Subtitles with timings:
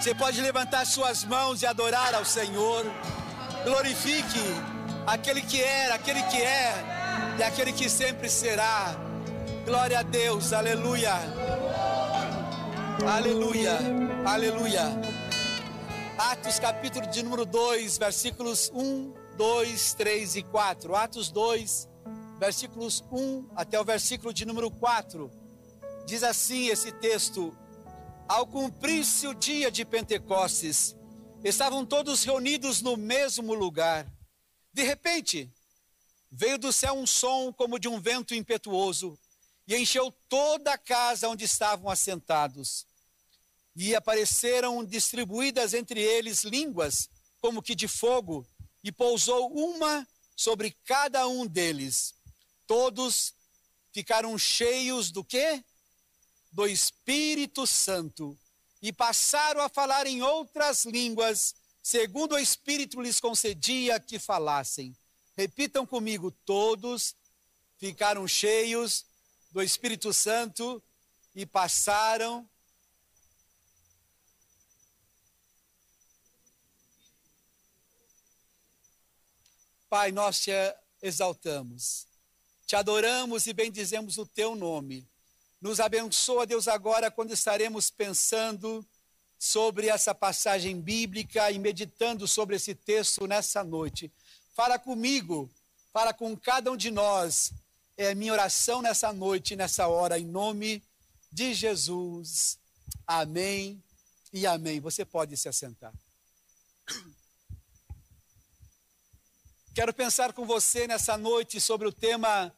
[0.00, 2.86] Você pode levantar suas mãos e adorar ao Senhor.
[3.64, 4.38] Glorifique
[5.04, 6.72] aquele que era, aquele que é
[7.36, 8.94] e aquele que sempre será.
[9.64, 11.14] Glória a Deus, aleluia.
[13.12, 13.76] Aleluia,
[14.24, 14.84] aleluia.
[16.16, 20.94] Atos capítulo de número 2, versículos 1, 2, 3 e 4.
[20.94, 21.88] Atos 2,
[22.38, 25.28] versículos 1 até o versículo de número 4.
[26.06, 27.52] Diz assim esse texto:
[28.28, 30.94] Ao cumprir-se o dia de Pentecostes,
[31.42, 34.06] estavam todos reunidos no mesmo lugar.
[34.70, 35.50] De repente,
[36.30, 39.18] veio do céu um som como de um vento impetuoso
[39.66, 42.86] e encheu toda a casa onde estavam assentados.
[43.74, 47.08] E apareceram distribuídas entre eles línguas
[47.40, 48.46] como que de fogo,
[48.84, 52.14] e pousou uma sobre cada um deles.
[52.66, 53.32] Todos
[53.90, 55.64] ficaram cheios do quê?
[56.50, 58.38] Do Espírito Santo
[58.80, 64.96] e passaram a falar em outras línguas, segundo o Espírito lhes concedia que falassem.
[65.36, 67.14] Repitam comigo: todos
[67.76, 69.04] ficaram cheios
[69.50, 70.82] do Espírito Santo
[71.34, 72.48] e passaram
[79.88, 80.50] Pai, nós te
[81.00, 82.06] exaltamos,
[82.66, 85.08] te adoramos e bendizemos o teu nome.
[85.60, 88.86] Nos abençoa, Deus, agora quando estaremos pensando
[89.36, 94.12] sobre essa passagem bíblica e meditando sobre esse texto nessa noite.
[94.54, 95.50] Fala comigo,
[95.92, 97.52] fala com cada um de nós.
[97.96, 100.82] É minha oração nessa noite, nessa hora, em nome
[101.32, 102.58] de Jesus.
[103.06, 103.82] Amém
[104.32, 104.78] e amém.
[104.80, 105.92] Você pode se assentar.
[109.74, 112.52] Quero pensar com você nessa noite sobre o tema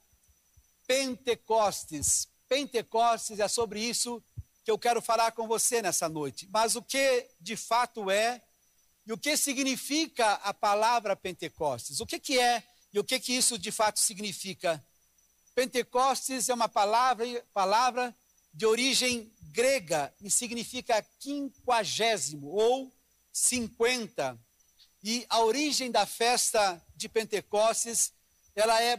[0.86, 2.29] Pentecostes.
[2.50, 4.20] Pentecostes é sobre isso
[4.64, 6.48] que eu quero falar com você nessa noite.
[6.50, 8.42] Mas o que de fato é
[9.06, 12.00] e o que significa a palavra Pentecostes?
[12.00, 14.84] O que, que é e o que, que isso de fato significa?
[15.54, 17.24] Pentecostes é uma palavra,
[17.54, 18.12] palavra
[18.52, 22.92] de origem grega e significa quinquagésimo ou
[23.32, 24.36] cinquenta.
[25.04, 28.12] E a origem da festa de Pentecostes,
[28.56, 28.96] ela é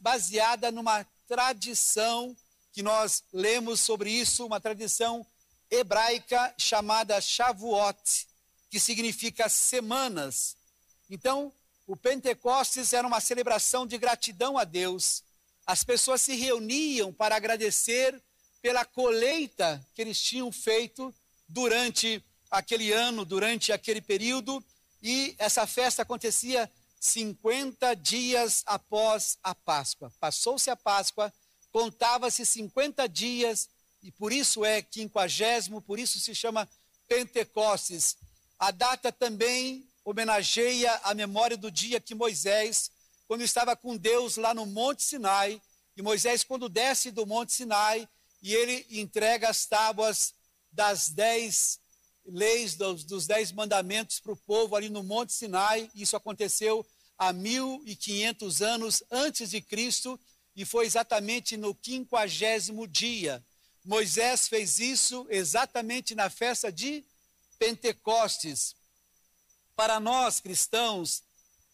[0.00, 2.34] baseada numa tradição
[2.74, 5.24] que nós lemos sobre isso, uma tradição
[5.70, 8.26] hebraica chamada Shavuot,
[8.68, 10.56] que significa semanas.
[11.08, 11.52] Então,
[11.86, 15.22] o Pentecostes era uma celebração de gratidão a Deus.
[15.64, 18.20] As pessoas se reuniam para agradecer
[18.60, 21.14] pela colheita que eles tinham feito
[21.48, 24.62] durante aquele ano, durante aquele período,
[25.00, 26.68] e essa festa acontecia
[26.98, 30.12] 50 dias após a Páscoa.
[30.18, 31.32] Passou-se a Páscoa,
[31.74, 33.68] contava-se 50 dias,
[34.00, 36.68] e por isso é quinquagésimo, por isso se chama
[37.08, 38.16] Pentecostes.
[38.56, 42.92] A data também homenageia a memória do dia que Moisés,
[43.26, 45.60] quando estava com Deus lá no Monte Sinai,
[45.96, 48.08] e Moisés, quando desce do Monte Sinai,
[48.40, 50.32] e ele entrega as tábuas
[50.70, 51.80] das dez
[52.24, 55.90] leis, dos, dos dez mandamentos para o povo ali no Monte Sinai.
[55.92, 56.86] Isso aconteceu
[57.18, 60.20] há 1500 anos antes de Cristo
[60.56, 63.44] e foi exatamente no quinquagésimo dia.
[63.84, 67.04] Moisés fez isso exatamente na festa de
[67.58, 68.74] Pentecostes.
[69.76, 71.22] Para nós cristãos,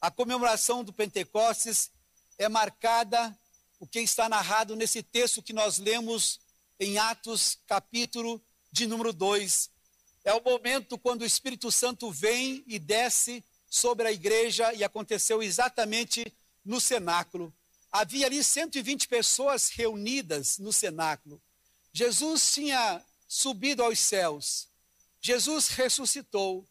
[0.00, 1.90] a comemoração do Pentecostes
[2.38, 3.36] é marcada,
[3.78, 6.40] o que está narrado nesse texto que nós lemos
[6.78, 8.42] em Atos, capítulo
[8.72, 9.70] de número 2.
[10.24, 15.42] É o momento quando o Espírito Santo vem e desce sobre a igreja e aconteceu
[15.42, 16.32] exatamente
[16.64, 17.54] no cenáculo.
[17.92, 21.42] Havia ali 120 pessoas reunidas no cenáculo.
[21.92, 24.68] Jesus tinha subido aos céus.
[25.20, 26.66] Jesus ressuscitou.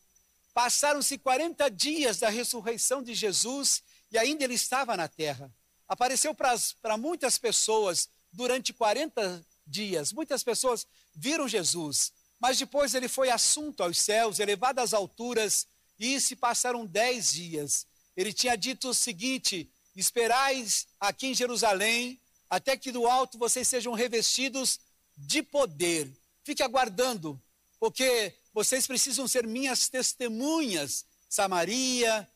[0.53, 5.53] Passaram-se 40 dias da ressurreição de Jesus e ainda ele estava na terra.
[5.87, 10.11] Apareceu para muitas pessoas durante 40 dias.
[10.13, 15.67] Muitas pessoas viram Jesus, mas depois ele foi assunto aos céus, elevado às alturas,
[15.99, 17.85] e se passaram dez dias.
[18.15, 22.19] Ele tinha dito o seguinte: Esperais aqui em Jerusalém,
[22.49, 24.79] até que do alto vocês sejam revestidos
[25.17, 26.11] de poder.
[26.43, 27.41] Fique aguardando,
[27.79, 31.05] porque vocês precisam ser minhas testemunhas.
[31.29, 32.27] Samaria,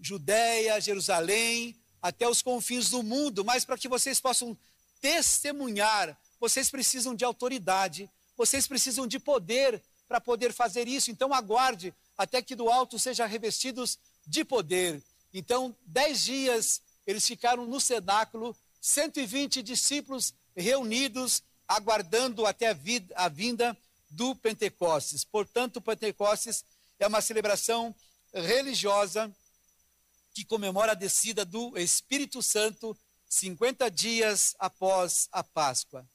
[0.00, 4.56] Judéia, Jerusalém, até os confins do mundo, mas para que vocês possam
[5.00, 11.10] testemunhar, vocês precisam de autoridade, vocês precisam de poder para poder fazer isso.
[11.10, 15.02] Então aguarde até que do alto sejam revestidos de poder.
[15.32, 23.28] Então, dez dias eles ficaram no cenáculo, 120 discípulos reunidos, aguardando até a, vida, a
[23.28, 23.76] vinda
[24.10, 25.24] do Pentecostes.
[25.24, 26.64] Portanto, o Pentecostes
[26.98, 27.94] é uma celebração
[28.32, 29.34] religiosa
[30.34, 32.96] que comemora a descida do Espírito Santo
[33.28, 36.06] 50 dias após a Páscoa.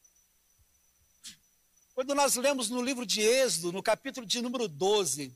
[1.93, 5.35] Quando nós lemos no livro de Êxodo, no capítulo de número 12,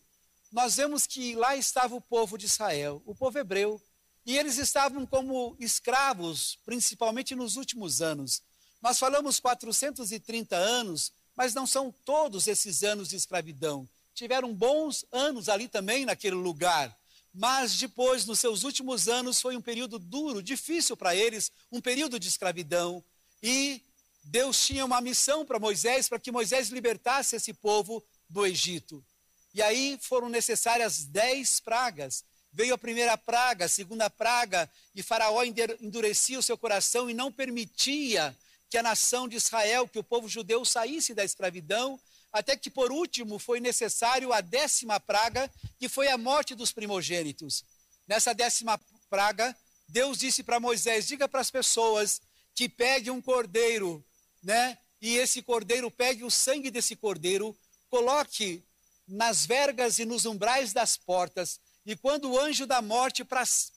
[0.51, 3.81] nós vemos que lá estava o povo de Israel, o povo hebreu,
[4.25, 8.41] e eles estavam como escravos, principalmente nos últimos anos.
[8.81, 13.87] Nós falamos 430 anos, mas não são todos esses anos de escravidão.
[14.13, 16.95] Tiveram bons anos ali também naquele lugar.
[17.33, 22.19] Mas depois, nos seus últimos anos, foi um período duro, difícil para eles, um período
[22.19, 23.03] de escravidão.
[23.43, 23.81] E
[24.23, 29.05] Deus tinha uma missão para Moisés, para que Moisés libertasse esse povo do Egito.
[29.53, 32.23] E aí foram necessárias dez pragas.
[32.51, 37.31] Veio a primeira praga, a segunda praga, e Faraó endurecia o seu coração e não
[37.31, 38.35] permitia
[38.69, 41.99] que a nação de Israel, que o povo judeu saísse da escravidão,
[42.31, 45.49] até que por último foi necessário a décima praga,
[45.79, 47.63] que foi a morte dos primogênitos.
[48.07, 48.79] Nessa décima
[49.09, 49.55] praga,
[49.87, 52.21] Deus disse para Moisés: diga para as pessoas
[52.53, 54.03] que pegue um cordeiro,
[54.43, 54.77] né?
[55.01, 57.55] E esse cordeiro pegue o sangue desse cordeiro,
[57.89, 58.63] coloque
[59.07, 63.25] nas vergas e nos umbrais das portas, e quando o anjo da morte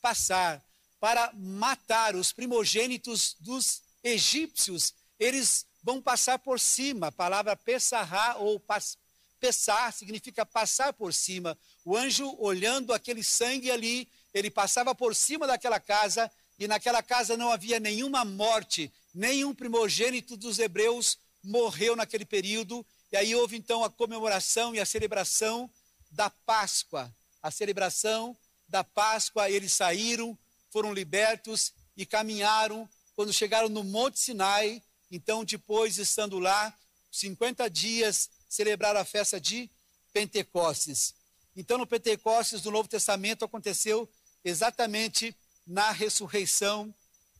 [0.02, 0.60] passar
[0.98, 7.06] para matar os primogênitos dos egípcios, eles vão passar por cima.
[7.06, 8.98] A palavra pessará ou pas,
[9.38, 11.56] pessar significa passar por cima.
[11.84, 17.36] O anjo olhando aquele sangue ali, ele passava por cima daquela casa e naquela casa
[17.36, 23.82] não havia nenhuma morte, nenhum primogênito dos hebreus morreu naquele período e aí houve então
[23.82, 25.70] a comemoração e a celebração
[26.10, 27.14] da Páscoa.
[27.42, 28.36] A celebração
[28.68, 30.38] da Páscoa, eles saíram,
[30.70, 32.88] foram libertos e caminharam.
[33.16, 36.72] Quando chegaram no Monte Sinai, então depois estando lá,
[37.10, 39.68] 50 dias, celebraram a festa de
[40.12, 41.14] Pentecostes.
[41.56, 44.08] Então no Pentecostes do Novo Testamento aconteceu
[44.44, 45.36] exatamente
[45.66, 46.94] na ressurreição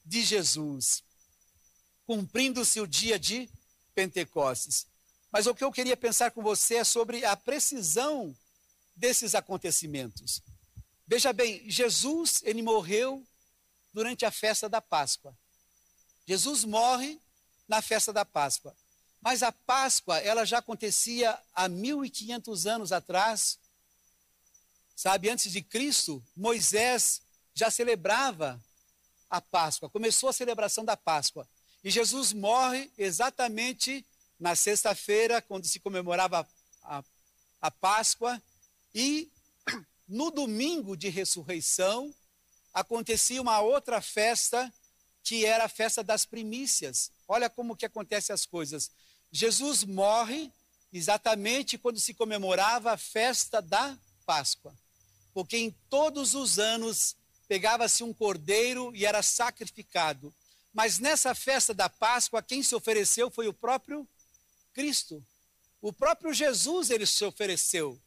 [0.04, 1.02] de Jesus,
[2.06, 3.48] cumprindo-se o dia de
[3.94, 4.89] Pentecostes.
[5.30, 8.36] Mas o que eu queria pensar com você é sobre a precisão
[8.96, 10.42] desses acontecimentos.
[11.06, 13.26] Veja bem, Jesus, ele morreu
[13.92, 15.36] durante a festa da Páscoa.
[16.26, 17.20] Jesus morre
[17.66, 18.74] na festa da Páscoa.
[19.20, 23.58] Mas a Páscoa, ela já acontecia há 1500 anos atrás.
[24.96, 27.22] Sabe, antes de Cristo, Moisés
[27.54, 28.62] já celebrava
[29.28, 31.48] a Páscoa, começou a celebração da Páscoa.
[31.82, 34.04] E Jesus morre exatamente
[34.40, 36.48] na sexta-feira, quando se comemorava
[36.82, 37.04] a,
[37.60, 38.42] a Páscoa,
[38.94, 39.30] e
[40.08, 42.12] no domingo de ressurreição,
[42.72, 44.72] acontecia uma outra festa,
[45.22, 47.12] que era a festa das primícias.
[47.28, 48.90] Olha como que acontecem as coisas.
[49.30, 50.50] Jesus morre
[50.92, 54.74] exatamente quando se comemorava a festa da Páscoa.
[55.34, 57.14] Porque em todos os anos
[57.46, 60.34] pegava-se um cordeiro e era sacrificado.
[60.72, 64.08] Mas nessa festa da Páscoa, quem se ofereceu foi o próprio
[64.72, 65.24] Cristo.
[65.80, 68.00] O próprio Jesus ele se ofereceu.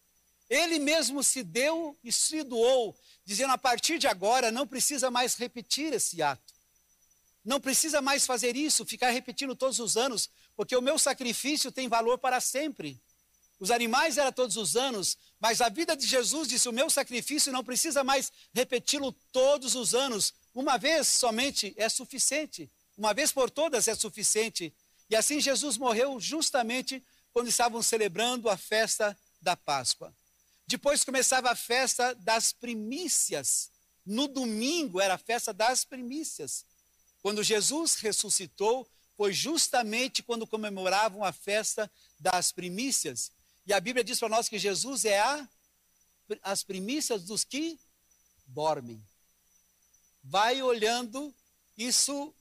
[0.49, 2.95] Ele mesmo se deu e se doou,
[3.25, 6.53] dizendo a partir de agora não precisa mais repetir esse ato.
[7.43, 11.87] Não precisa mais fazer isso, ficar repetindo todos os anos, porque o meu sacrifício tem
[11.89, 13.01] valor para sempre.
[13.59, 17.51] Os animais era todos os anos, mas a vida de Jesus disse: o meu sacrifício
[17.51, 20.33] não precisa mais repeti-lo todos os anos.
[20.53, 22.69] Uma vez somente é suficiente.
[22.97, 24.73] Uma vez por todas é suficiente.
[25.13, 30.11] E assim Jesus morreu justamente quando estavam celebrando a festa da Páscoa.
[30.65, 33.69] Depois começava a festa das primícias.
[34.03, 36.65] No domingo era a festa das primícias.
[37.21, 43.31] Quando Jesus ressuscitou, foi justamente quando comemoravam a festa das primícias.
[43.67, 45.47] E a Bíblia diz para nós que Jesus é a,
[46.41, 47.79] as primícias dos que
[48.47, 48.99] dormem.
[50.23, 51.31] Vai olhando,
[51.77, 52.33] isso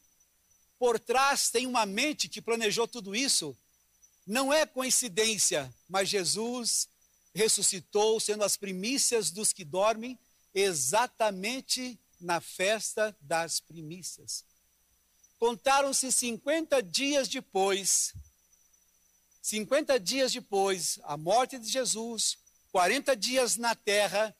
[0.82, 3.56] por trás tem uma mente que planejou tudo isso.
[4.26, 6.88] Não é coincidência, mas Jesus
[7.32, 10.18] ressuscitou, sendo as primícias dos que dormem,
[10.52, 14.44] exatamente na festa das primícias.
[15.38, 18.12] Contaram-se 50 dias depois,
[19.40, 22.38] 50 dias depois, a morte de Jesus,
[22.72, 24.34] 40 dias na terra,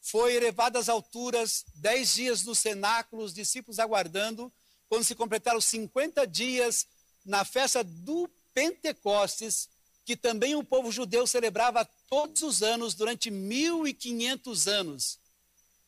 [0.00, 4.52] foi elevado às alturas, 10 dias no cenáculo, os discípulos aguardando,
[4.90, 6.84] quando se completaram 50 dias
[7.24, 9.68] na festa do Pentecostes,
[10.04, 15.20] que também o povo judeu celebrava todos os anos durante 1500 anos.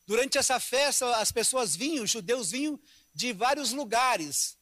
[0.07, 2.79] Durante essa festa, as pessoas vinham, os judeus vinham
[3.13, 4.55] de vários lugares.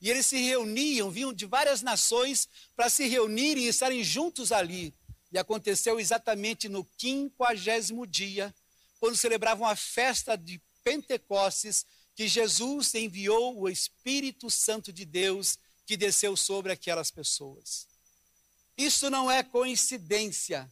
[0.00, 4.94] E eles se reuniam, vinham de várias nações para se reunirem e estarem juntos ali.
[5.32, 8.54] e aconteceu exatamente no quinquagésimo dia,
[9.00, 11.84] quando celebravam a festa de Pentecostes,
[12.18, 15.56] que Jesus enviou o Espírito Santo de Deus
[15.86, 17.86] que desceu sobre aquelas pessoas.
[18.76, 20.68] Isso não é coincidência.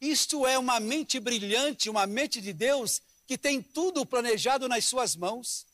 [0.00, 5.14] Isto é uma mente brilhante, uma mente de Deus que tem tudo planejado nas suas
[5.14, 5.64] mãos.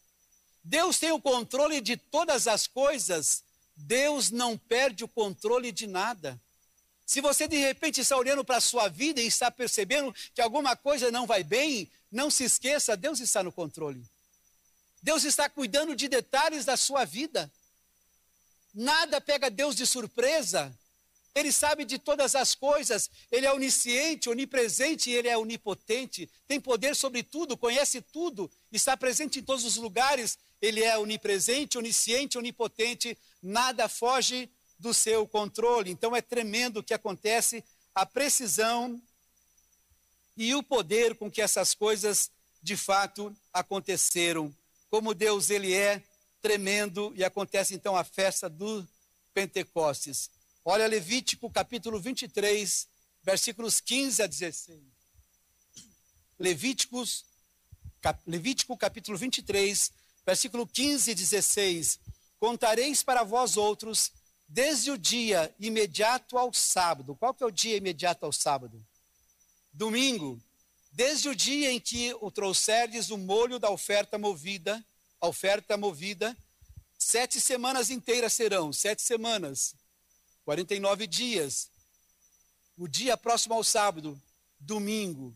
[0.62, 3.42] Deus tem o controle de todas as coisas.
[3.75, 6.38] Deus não perde o controle de nada.
[7.07, 10.76] Se você de repente está olhando para a sua vida e está percebendo que alguma
[10.76, 14.07] coisa não vai bem, não se esqueça, Deus está no controle.
[15.02, 17.50] Deus está cuidando de detalhes da sua vida.
[18.75, 20.76] Nada pega Deus de surpresa.
[21.35, 26.61] Ele sabe de todas as coisas, ele é onisciente, onipresente e ele é onipotente, tem
[26.61, 32.37] poder sobre tudo, conhece tudo, está presente em todos os lugares, ele é onipresente, onisciente,
[32.37, 35.90] onipotente, nada foge do seu controle.
[35.90, 37.64] Então é tremendo o que acontece,
[37.95, 39.00] a precisão
[40.37, 42.30] e o poder com que essas coisas
[42.61, 44.54] de fato aconteceram.
[44.90, 46.02] Como Deus ele é
[46.42, 48.87] tremendo e acontece então a festa do
[49.32, 50.28] Pentecostes.
[50.64, 52.88] Olha Levítico capítulo 23,
[53.23, 54.80] versículos 15 a 16.
[56.38, 57.25] Levíticos,
[58.00, 59.92] cap, Levítico capítulo 23,
[60.26, 62.00] versículo 15 e 16.
[62.40, 64.11] Contareis para vós outros
[64.49, 67.14] desde o dia imediato ao sábado.
[67.14, 68.85] Qual que é o dia imediato ao sábado?
[69.73, 70.42] Domingo.
[70.90, 74.85] Desde o dia em que o trouxerdes o molho da oferta movida,
[75.20, 76.37] a oferta movida,
[76.99, 79.75] sete semanas inteiras serão, sete semanas,
[80.44, 81.70] 49 dias.
[82.76, 84.20] O dia próximo ao sábado,
[84.59, 85.35] domingo,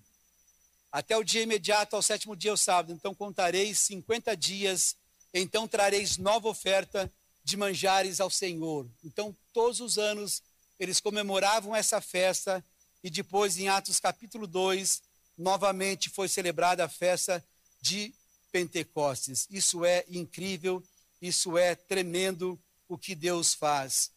[0.90, 2.92] até o dia imediato ao sétimo dia, ao sábado.
[2.92, 4.96] Então contareis 50 dias,
[5.32, 7.12] então trareis nova oferta
[7.44, 8.88] de manjares ao Senhor.
[9.04, 10.42] Então, todos os anos,
[10.80, 12.64] eles comemoravam essa festa
[13.02, 15.02] e depois, em Atos capítulo 2,
[15.36, 17.44] novamente foi celebrada a festa
[17.80, 18.14] de
[18.50, 19.46] Pentecostes.
[19.50, 20.82] Isso é incrível,
[21.20, 24.10] isso é tremendo o que Deus faz.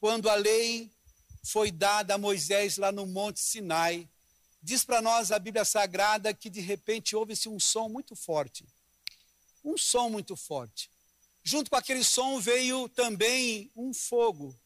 [0.00, 0.90] Quando a lei
[1.42, 4.08] foi dada a Moisés lá no Monte Sinai,
[4.62, 8.64] diz para nós a Bíblia Sagrada que de repente houve-se um som muito forte.
[9.64, 10.90] Um som muito forte.
[11.42, 14.56] Junto com aquele som veio também um fogo.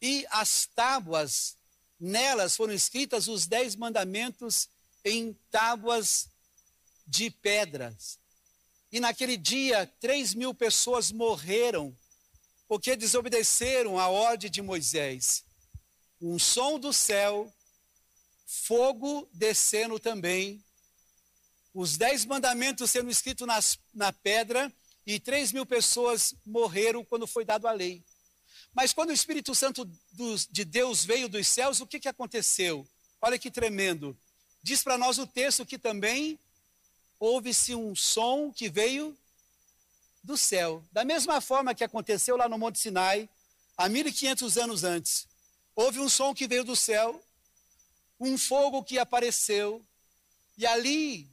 [0.00, 1.56] E as tábuas,
[1.98, 4.68] nelas foram escritas os dez mandamentos
[5.04, 6.28] em tábuas
[7.06, 8.18] de pedras.
[8.90, 11.96] E naquele dia, três mil pessoas morreram
[12.66, 15.44] porque desobedeceram a ordem de Moisés.
[16.20, 17.52] Um som do céu,
[18.46, 20.62] fogo descendo também,
[21.72, 24.72] os dez mandamentos sendo escritos nas, na pedra
[25.06, 28.04] e 3 mil pessoas morreram quando foi dado a lei.
[28.74, 29.90] Mas quando o Espírito Santo
[30.50, 32.86] de Deus veio dos céus, o que, que aconteceu?
[33.20, 34.14] Olha que tremendo.
[34.62, 36.38] Diz para nós o texto que também
[37.18, 39.16] houve-se um som que veio
[40.22, 40.84] do céu.
[40.92, 43.28] Da mesma forma que aconteceu lá no Monte Sinai,
[43.76, 45.26] há 1500 anos antes.
[45.74, 47.22] Houve um som que veio do céu,
[48.20, 49.84] um fogo que apareceu,
[50.56, 51.28] e ali,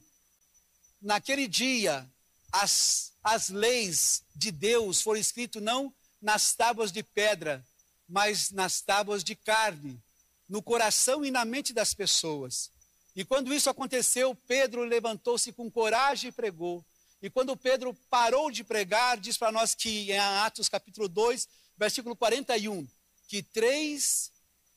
[1.00, 2.08] naquele dia,
[2.52, 5.92] as as leis de Deus foram escritas não
[6.22, 7.66] nas tábuas de pedra,
[8.08, 10.00] mas nas tábuas de carne,
[10.48, 12.70] no coração e na mente das pessoas.
[13.16, 16.84] E quando isso aconteceu, Pedro levantou-se com coragem e pregou.
[17.22, 22.14] E quando Pedro parou de pregar, diz para nós que em Atos capítulo 2, versículo
[22.14, 22.86] 41,
[23.26, 24.30] que três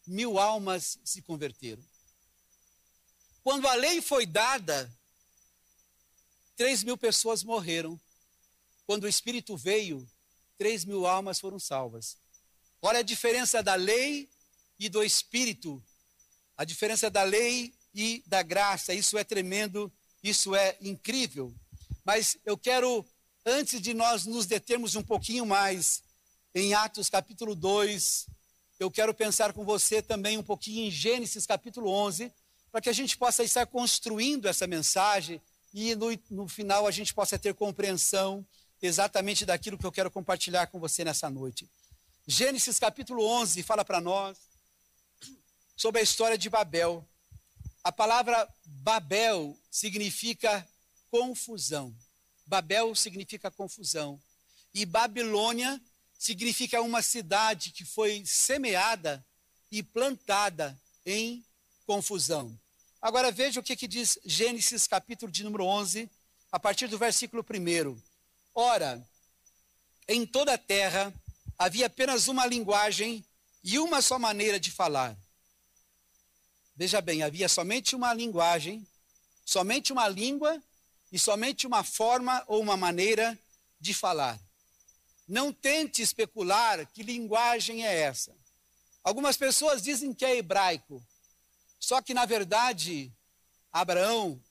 [0.07, 1.83] mil almas se converteram.
[3.43, 4.89] Quando a lei foi dada,
[6.55, 7.99] três mil pessoas morreram.
[8.85, 10.09] Quando o Espírito veio,
[10.57, 12.15] três mil almas foram salvas.
[12.81, 14.29] Olha a diferença da lei
[14.79, 15.83] e do Espírito,
[16.55, 18.93] a diferença da lei e da graça.
[18.93, 19.91] Isso é tremendo,
[20.23, 21.53] isso é incrível.
[22.05, 23.05] Mas eu quero,
[23.45, 26.01] antes de nós nos determos um pouquinho mais
[26.53, 28.27] em Atos capítulo 2,
[28.79, 32.31] eu quero pensar com você também um pouquinho em Gênesis capítulo 11,
[32.71, 35.41] para que a gente possa estar construindo essa mensagem
[35.73, 38.45] e no, no final a gente possa ter compreensão
[38.81, 41.69] exatamente daquilo que eu quero compartilhar com você nessa noite.
[42.27, 44.37] Gênesis capítulo 11 fala para nós
[45.75, 47.07] sobre a história de Babel.
[47.89, 50.63] A palavra Babel significa
[51.09, 51.91] confusão.
[52.45, 54.21] Babel significa confusão.
[54.71, 55.81] E Babilônia
[56.15, 59.25] significa uma cidade que foi semeada
[59.71, 61.43] e plantada em
[61.83, 62.55] confusão.
[63.01, 66.07] Agora veja o que, que diz Gênesis capítulo de número 11,
[66.51, 67.99] a partir do versículo 1.
[68.53, 69.03] Ora,
[70.07, 71.11] em toda a terra
[71.57, 73.25] havia apenas uma linguagem
[73.63, 75.17] e uma só maneira de falar.
[76.79, 78.87] Veja bem, havia somente uma linguagem,
[79.43, 80.63] somente uma língua
[81.11, 83.37] e somente uma forma ou uma maneira
[83.81, 84.39] de falar.
[85.27, 88.33] Não tente especular que linguagem é essa.
[89.03, 91.05] Algumas pessoas dizem que é hebraico,
[91.77, 93.11] só que na verdade,
[93.73, 94.41] Abraão,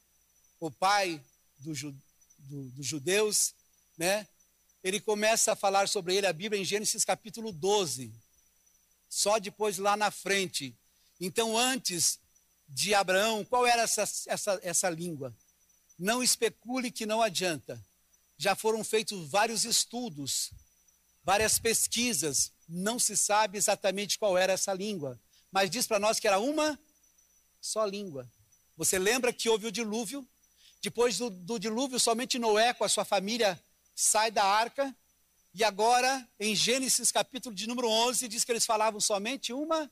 [0.61, 1.25] o pai
[1.61, 3.55] do, do, dos judeus,
[3.97, 4.29] né?
[4.85, 8.13] Ele começa a falar sobre ele a Bíblia em Gênesis capítulo 12.
[9.09, 10.77] Só depois lá na frente.
[11.21, 12.19] Então, antes
[12.69, 15.35] de Abraão, qual era essa, essa, essa língua?
[15.99, 17.83] Não especule que não adianta.
[18.37, 20.53] Já foram feitos vários estudos,
[21.25, 25.19] várias pesquisas, não se sabe exatamente qual era essa língua,
[25.51, 26.79] mas diz para nós que era uma
[27.61, 28.31] só língua.
[28.77, 30.27] Você lembra que houve o dilúvio?
[30.81, 33.61] Depois do, do dilúvio, somente Noé com a sua família
[33.95, 34.95] sai da arca.
[35.53, 39.91] E agora, em Gênesis capítulo de número 11, diz que eles falavam somente uma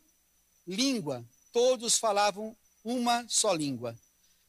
[0.66, 1.24] língua.
[1.52, 3.96] Todos falavam uma só língua.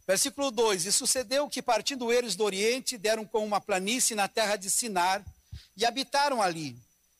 [0.05, 4.55] Versículo 2: E sucedeu que, partindo eles do Oriente, deram com uma planície na terra
[4.55, 5.25] de Sinar
[5.75, 6.77] e habitaram ali.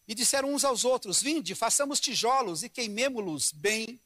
[0.08, 4.00] E disseram uns aos outros: Vinde, façamos tijolos e queimemo-los bem.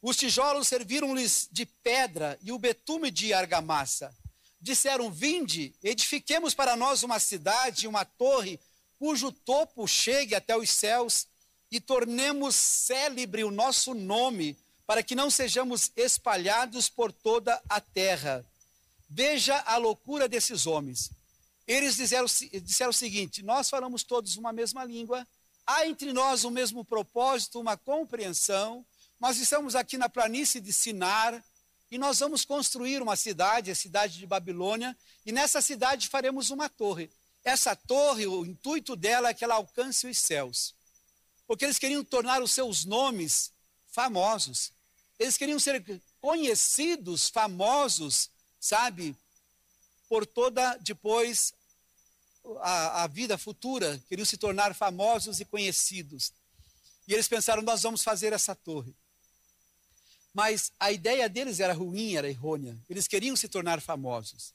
[0.00, 4.14] Os tijolos serviram-lhes de pedra e o betume de argamassa
[4.60, 8.60] disseram: Vinde, edifiquemos para nós uma cidade, uma torre,
[8.98, 11.26] cujo topo chegue até os céus,
[11.70, 14.56] e tornemos célebre o nosso nome,
[14.86, 18.44] para que não sejamos espalhados por toda a terra.
[19.08, 21.10] Veja a loucura desses homens.
[21.66, 22.26] Eles disseram,
[22.62, 25.26] disseram o seguinte: Nós falamos todos uma mesma língua,
[25.66, 28.84] há entre nós o mesmo propósito, uma compreensão.
[29.20, 31.44] Nós estamos aqui na planície de Sinar,
[31.90, 34.96] e nós vamos construir uma cidade, a cidade de Babilônia,
[35.26, 37.10] e nessa cidade faremos uma torre.
[37.44, 40.74] Essa torre, o intuito dela é que ela alcance os céus.
[41.48, 43.50] Porque eles queriam tornar os seus nomes
[43.88, 44.70] famosos.
[45.18, 45.82] Eles queriam ser
[46.20, 48.28] conhecidos, famosos,
[48.60, 49.16] sabe?
[50.10, 51.54] Por toda depois
[52.60, 53.98] a, a vida futura.
[54.10, 56.32] Queriam se tornar famosos e conhecidos.
[57.08, 58.94] E eles pensaram: nós vamos fazer essa torre.
[60.34, 62.76] Mas a ideia deles era ruim, era errônea.
[62.90, 64.52] Eles queriam se tornar famosos.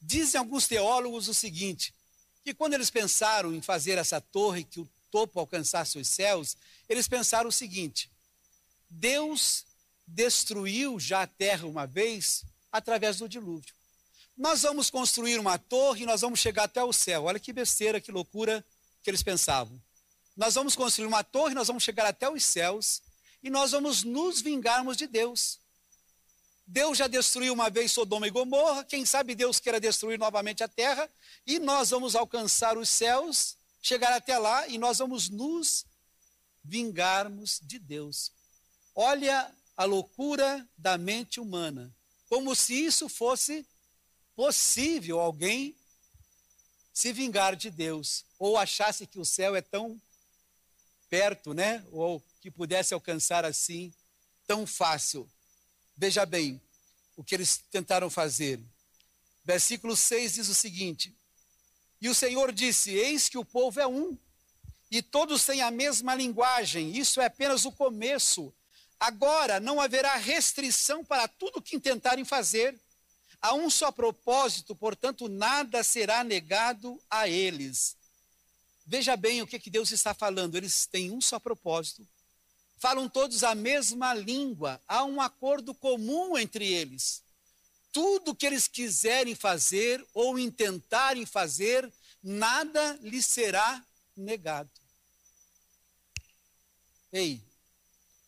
[0.00, 1.92] Dizem alguns teólogos o seguinte:
[2.42, 7.08] que quando eles pensaram em fazer essa torre, que o topo alcançasse os céus, eles
[7.08, 8.10] pensaram o seguinte:
[8.90, 9.64] Deus
[10.06, 13.74] destruiu já a terra uma vez através do dilúvio.
[14.36, 17.24] Nós vamos construir uma torre e nós vamos chegar até o céu.
[17.24, 18.62] Olha que besteira, que loucura
[19.02, 19.80] que eles pensavam.
[20.36, 23.00] Nós vamos construir uma torre, nós vamos chegar até os céus
[23.42, 25.58] e nós vamos nos vingarmos de Deus.
[26.66, 30.68] Deus já destruiu uma vez Sodoma e Gomorra, quem sabe Deus queira destruir novamente a
[30.68, 31.08] terra,
[31.46, 33.55] e nós vamos alcançar os céus,
[33.86, 35.86] chegar até lá, e nós vamos nos
[36.64, 38.32] vingarmos de Deus.
[38.92, 41.94] Olha a loucura da mente humana,
[42.28, 43.64] como se isso fosse
[44.34, 45.76] possível alguém
[46.92, 50.00] se vingar de Deus, ou achasse que o céu é tão
[51.08, 51.86] perto, né?
[51.92, 53.94] Ou que pudesse alcançar assim
[54.48, 55.30] tão fácil.
[55.96, 56.60] Veja bem
[57.14, 58.60] o que eles tentaram fazer.
[59.44, 61.14] Versículo 6 diz o seguinte:
[62.00, 64.16] E o Senhor disse: Eis que o povo é um,
[64.90, 68.54] e todos têm a mesma linguagem, isso é apenas o começo.
[68.98, 72.78] Agora não haverá restrição para tudo que intentarem fazer.
[73.42, 77.96] Há um só propósito, portanto, nada será negado a eles.
[78.86, 80.56] Veja bem o que, que Deus está falando.
[80.56, 82.06] Eles têm um só propósito,
[82.78, 87.22] falam todos a mesma língua, há um acordo comum entre eles.
[87.96, 91.90] Tudo que eles quiserem fazer ou intentarem fazer,
[92.22, 93.82] nada lhes será
[94.14, 94.70] negado.
[97.10, 97.42] Ei,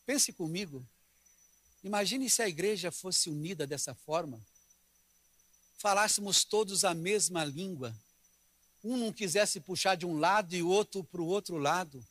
[0.07, 0.83] pense comigo.
[1.85, 4.41] Imagine se a igreja fosse unida dessa forma.
[5.77, 7.95] Falássemos todos a mesma língua.
[8.83, 12.03] Um não quisesse puxar de um lado e o outro para o outro lado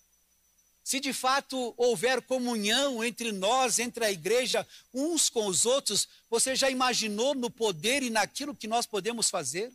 [0.87, 6.55] se de fato houver comunhão entre nós, entre a igreja, uns com os outros, você
[6.55, 9.69] já imaginou no poder e naquilo que nós podemos fazer?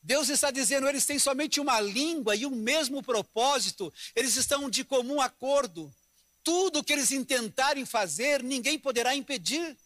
[0.00, 4.70] Deus está dizendo, eles têm somente uma língua e o um mesmo propósito, eles estão
[4.70, 5.92] de comum acordo.
[6.44, 9.76] Tudo que eles intentarem fazer, ninguém poderá impedir.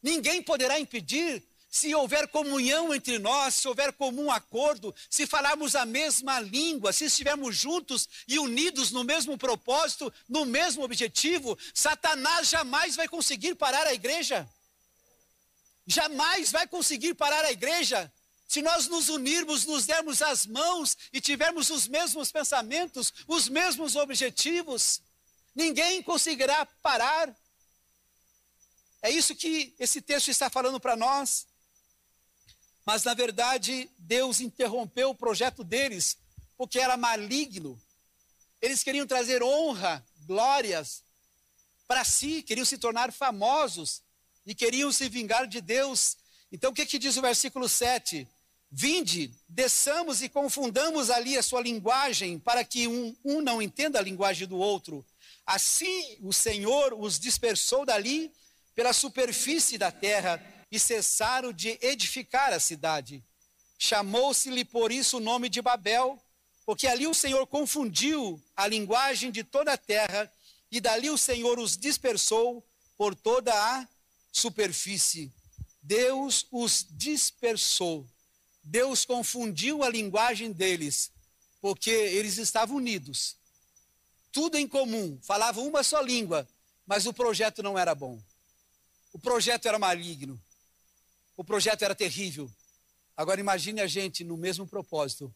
[0.00, 5.86] Ninguém poderá impedir se houver comunhão entre nós, se houver comum acordo, se falarmos a
[5.86, 12.96] mesma língua, se estivermos juntos e unidos no mesmo propósito, no mesmo objetivo, Satanás jamais
[12.96, 14.48] vai conseguir parar a igreja.
[15.86, 18.12] Jamais vai conseguir parar a igreja.
[18.48, 23.94] Se nós nos unirmos, nos dermos as mãos e tivermos os mesmos pensamentos, os mesmos
[23.94, 25.00] objetivos,
[25.54, 27.32] ninguém conseguirá parar.
[29.00, 31.46] É isso que esse texto está falando para nós.
[32.92, 36.18] Mas, na verdade, Deus interrompeu o projeto deles,
[36.58, 37.80] porque era maligno.
[38.60, 41.04] Eles queriam trazer honra, glórias
[41.86, 44.02] para si, queriam se tornar famosos
[44.44, 46.16] e queriam se vingar de Deus.
[46.50, 48.26] Então, o que, que diz o versículo 7?
[48.68, 54.02] Vinde, desçamos e confundamos ali a sua linguagem, para que um, um não entenda a
[54.02, 55.06] linguagem do outro.
[55.46, 58.32] Assim o Senhor os dispersou dali
[58.74, 63.24] pela superfície da terra e cessaram de edificar a cidade.
[63.78, 66.22] Chamou-se-lhe por isso o nome de Babel,
[66.64, 70.30] porque ali o Senhor confundiu a linguagem de toda a terra
[70.70, 72.64] e dali o Senhor os dispersou
[72.96, 73.88] por toda a
[74.30, 75.32] superfície.
[75.82, 78.06] Deus os dispersou.
[78.62, 81.10] Deus confundiu a linguagem deles,
[81.60, 83.36] porque eles estavam unidos.
[84.30, 86.46] Tudo em comum, falavam uma só língua,
[86.86, 88.22] mas o projeto não era bom.
[89.12, 90.40] O projeto era maligno.
[91.40, 92.52] O projeto era terrível.
[93.16, 95.34] Agora imagine a gente no mesmo propósito,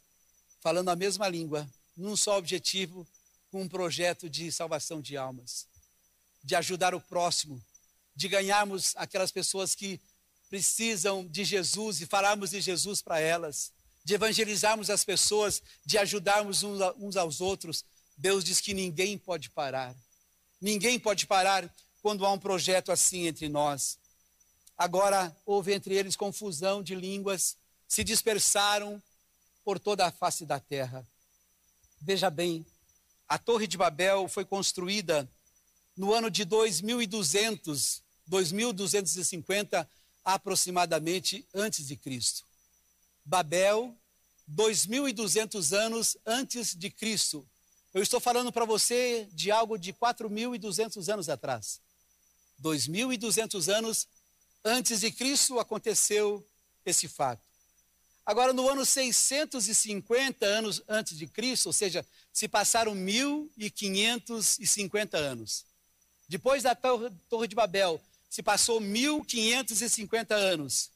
[0.60, 3.08] falando a mesma língua, num só objetivo,
[3.50, 5.66] com um projeto de salvação de almas,
[6.42, 7.58] de ajudar o próximo,
[8.14, 9.98] de ganharmos aquelas pessoas que
[10.50, 13.72] precisam de Jesus e falarmos de Jesus para elas,
[14.04, 17.82] de evangelizarmos as pessoas, de ajudarmos uns aos outros.
[18.14, 19.96] Deus diz que ninguém pode parar.
[20.60, 24.03] Ninguém pode parar quando há um projeto assim entre nós.
[24.76, 27.56] Agora houve entre eles confusão de línguas,
[27.86, 29.02] se dispersaram
[29.64, 31.06] por toda a face da terra.
[32.00, 32.66] Veja bem,
[33.28, 35.28] a Torre de Babel foi construída
[35.96, 39.88] no ano de 2200, 2250
[40.24, 42.44] aproximadamente antes de Cristo.
[43.24, 43.96] Babel,
[44.46, 47.46] 2200 anos antes de Cristo.
[47.92, 51.80] Eu estou falando para você de algo de 4200 anos atrás.
[52.60, 54.08] 2.200 anos
[54.64, 56.46] antes de Cristo aconteceu
[56.84, 57.42] esse fato.
[58.24, 65.64] Agora, no ano 650 anos antes de Cristo, ou seja, se passaram 1.550 anos.
[66.26, 68.00] Depois da Torre de Babel,
[68.30, 70.88] se passou 1.550 anos.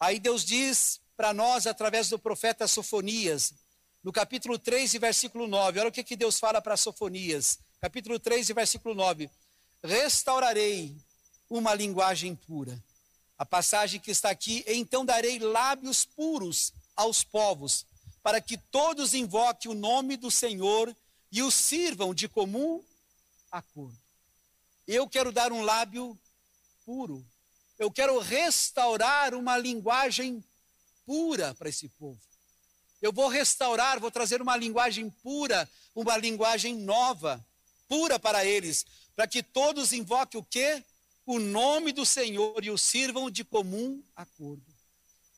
[0.00, 3.54] Aí Deus diz para nós, através do profeta Sofonias,
[4.02, 8.18] no capítulo 3 e versículo 9, olha o que, que Deus fala para Sofonias, capítulo
[8.18, 9.30] 3 e versículo 9:
[9.82, 10.96] restaurarei
[11.48, 12.82] uma linguagem pura.
[13.38, 17.86] A passagem que está aqui, então darei lábios puros aos povos,
[18.22, 20.94] para que todos invoquem o nome do Senhor
[21.30, 22.82] e o sirvam de comum
[23.50, 23.96] acordo.
[24.86, 26.18] Eu quero dar um lábio
[26.84, 27.24] puro.
[27.78, 30.42] Eu quero restaurar uma linguagem
[31.06, 32.20] pura para esse povo.
[33.00, 37.44] Eu vou restaurar, vou trazer uma linguagem pura, uma linguagem nova,
[37.86, 40.82] pura para eles, para que todos invoquem o quê?
[41.30, 44.64] O nome do Senhor e o sirvam de comum acordo.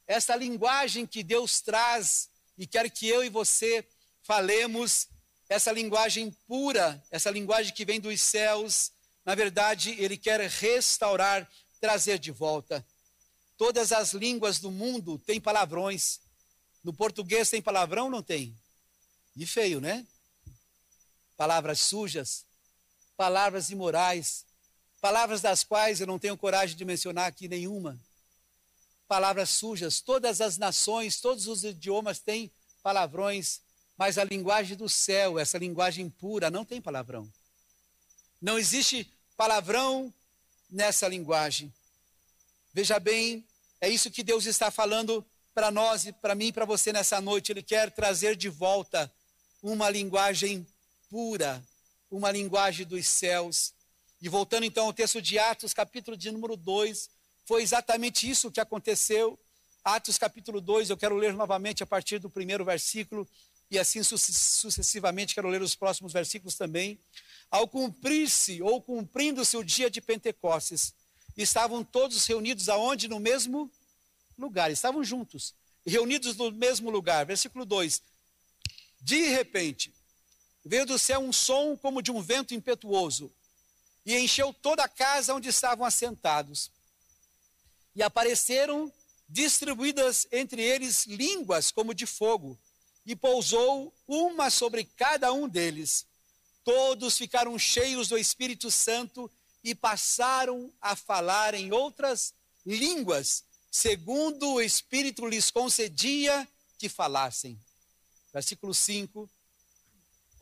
[0.06, 3.84] Essa linguagem que Deus traz e quer que eu e você
[4.22, 5.08] falemos,
[5.48, 8.92] essa linguagem pura, essa linguagem que vem dos céus,
[9.24, 11.50] na verdade, Ele quer restaurar,
[11.80, 12.86] trazer de volta.
[13.58, 16.20] Todas as línguas do mundo têm palavrões.
[16.84, 18.56] No português tem palavrão ou não tem?
[19.34, 20.06] E feio, né?
[21.36, 22.46] Palavras sujas,
[23.16, 24.48] palavras imorais,
[25.00, 27.98] palavras das quais eu não tenho coragem de mencionar aqui nenhuma.
[29.08, 32.50] Palavras sujas, todas as nações, todos os idiomas têm
[32.82, 33.60] palavrões,
[33.96, 37.30] mas a linguagem do céu, essa linguagem pura, não tem palavrão.
[38.40, 40.12] Não existe palavrão
[40.70, 41.72] nessa linguagem.
[42.72, 43.44] Veja bem,
[43.80, 47.20] é isso que Deus está falando para nós e para mim e para você nessa
[47.20, 47.50] noite.
[47.50, 49.12] Ele quer trazer de volta
[49.62, 50.66] uma linguagem
[51.08, 51.62] pura,
[52.10, 53.74] uma linguagem dos céus.
[54.20, 57.08] E voltando então ao texto de Atos, capítulo de número 2,
[57.46, 59.38] foi exatamente isso que aconteceu.
[59.82, 63.26] Atos capítulo 2, eu quero ler novamente a partir do primeiro versículo,
[63.70, 66.98] e assim sucessivamente, quero ler os próximos versículos também.
[67.50, 70.92] Ao cumprir-se, ou cumprindo-se o dia de Pentecostes,
[71.36, 73.08] estavam todos reunidos aonde?
[73.08, 73.70] No mesmo
[74.36, 75.54] lugar, estavam juntos,
[75.86, 77.24] reunidos no mesmo lugar.
[77.24, 78.02] Versículo 2:
[79.00, 79.94] De repente,
[80.64, 83.32] Veio do céu um som como de um vento impetuoso
[84.04, 86.70] e encheu toda a casa onde estavam assentados.
[87.94, 88.92] E apareceram
[89.28, 92.58] distribuídas entre eles línguas como de fogo,
[93.06, 96.06] e pousou uma sobre cada um deles.
[96.64, 99.30] Todos ficaram cheios do Espírito Santo
[99.64, 102.34] e passaram a falar em outras
[102.64, 106.46] línguas, segundo o Espírito lhes concedia
[106.78, 107.58] que falassem.
[108.32, 109.28] Versículo 5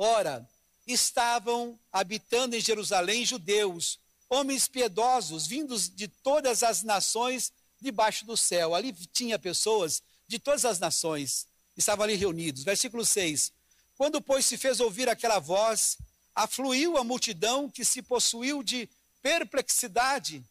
[0.01, 0.49] Ora,
[0.89, 8.75] estavam habitando em Jerusalém judeus, homens piedosos, vindos de todas as nações debaixo do céu.
[8.75, 11.47] Ali tinha pessoas de todas as nações,
[11.77, 12.65] estavam ali reunidos.
[12.65, 13.53] Versículo 6.
[13.97, 15.99] Quando, pois, se fez ouvir aquela voz,
[16.35, 18.89] afluiu a multidão que se possuiu de
[19.21, 20.43] perplexidade,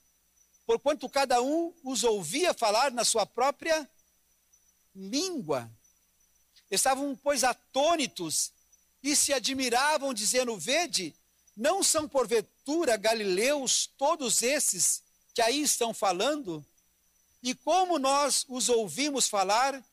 [0.66, 3.90] porquanto cada um os ouvia falar na sua própria
[4.94, 5.72] língua.
[6.70, 8.52] Estavam, pois, atônitos
[9.04, 11.16] e se admiravam, dizendo: Vede,
[11.56, 15.02] não são porventura galileus todos esses
[15.34, 16.66] que aí estão falando?
[17.42, 19.84] E como nós os ouvimos falar,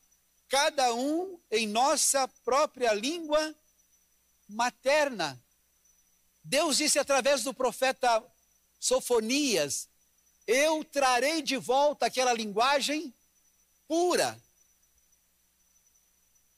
[0.49, 3.55] cada um em nossa própria língua
[4.49, 5.41] materna.
[6.43, 8.23] Deus disse através do profeta
[8.79, 9.89] Sofonias:
[10.47, 13.15] Eu trarei de volta aquela linguagem
[13.89, 14.39] pura.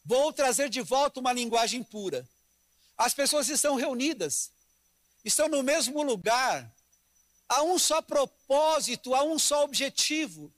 [0.05, 2.29] Vou trazer de volta uma linguagem pura.
[2.97, 4.51] As pessoas estão reunidas,
[5.25, 6.73] estão no mesmo lugar,
[7.49, 10.53] há um só propósito, há um só objetivo.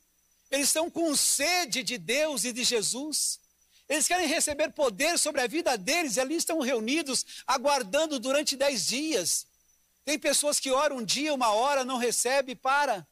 [0.50, 3.40] Eles estão com sede de Deus e de Jesus.
[3.88, 8.86] Eles querem receber poder sobre a vida deles e ali estão reunidos, aguardando durante dez
[8.86, 9.46] dias.
[10.04, 13.06] Tem pessoas que oram um dia, uma hora, não recebe, para.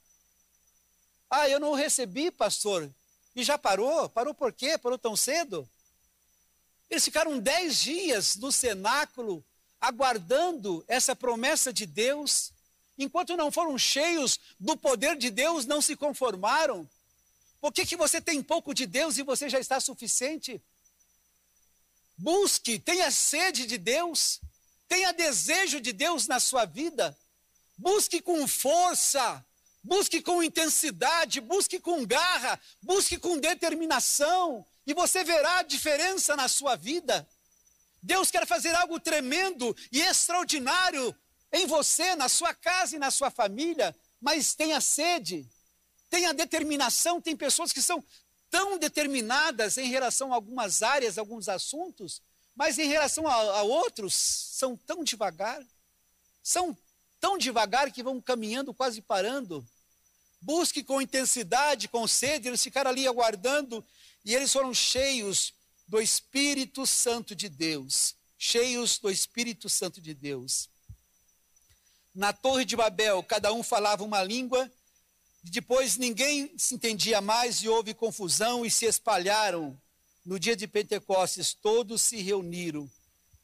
[1.29, 2.91] Ah, eu não recebi, pastor.
[3.35, 4.09] E já parou?
[4.09, 4.79] Parou por quê?
[4.79, 5.69] Parou tão cedo?
[6.89, 9.45] Eles ficaram dez dias no cenáculo,
[9.81, 12.53] aguardando essa promessa de Deus.
[12.99, 16.89] Enquanto não foram cheios do poder de Deus, não se conformaram.
[17.61, 20.63] Por que, que você tem pouco de Deus e você já está suficiente?
[22.17, 24.41] Busque, tenha sede de Deus,
[24.89, 27.17] tenha desejo de Deus na sua vida.
[27.77, 29.45] Busque com força,
[29.83, 36.49] busque com intensidade, busque com garra, busque com determinação, e você verá a diferença na
[36.49, 37.29] sua vida.
[38.03, 41.15] Deus quer fazer algo tremendo e extraordinário
[41.53, 45.49] em você, na sua casa e na sua família, mas tenha sede,
[46.09, 47.21] tenha determinação.
[47.21, 48.05] Tem pessoas que são
[48.49, 52.23] tão determinadas em relação a algumas áreas, alguns assuntos,
[52.55, 55.61] mas em relação a, a outros, são tão devagar,
[56.43, 56.77] são
[57.21, 59.67] tão devagar que vão caminhando, quase parando.
[60.41, 63.85] Busque com intensidade, com sede, eles ficaram ali aguardando
[64.27, 65.55] e eles foram cheios
[65.87, 68.17] do Espírito Santo de Deus.
[68.37, 70.69] Cheios do Espírito Santo de Deus.
[72.13, 74.69] Na Torre de Babel, cada um falava uma língua,
[75.45, 79.81] depois ninguém se entendia mais e houve confusão e se espalharam.
[80.25, 82.91] No dia de Pentecostes, todos se reuniram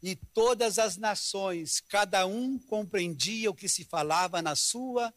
[0.03, 5.14] e todas as nações, cada um compreendia o que se falava na sua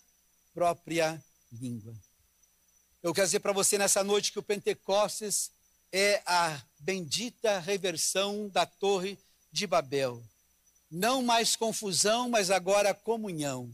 [0.54, 1.19] própria
[1.51, 1.95] língua.
[3.01, 5.54] Eu quero dizer para você nessa noite que o Pentecostes
[5.97, 9.17] é a bendita reversão da Torre
[9.49, 10.21] de Babel.
[10.91, 13.71] Não mais confusão, mas agora comunhão.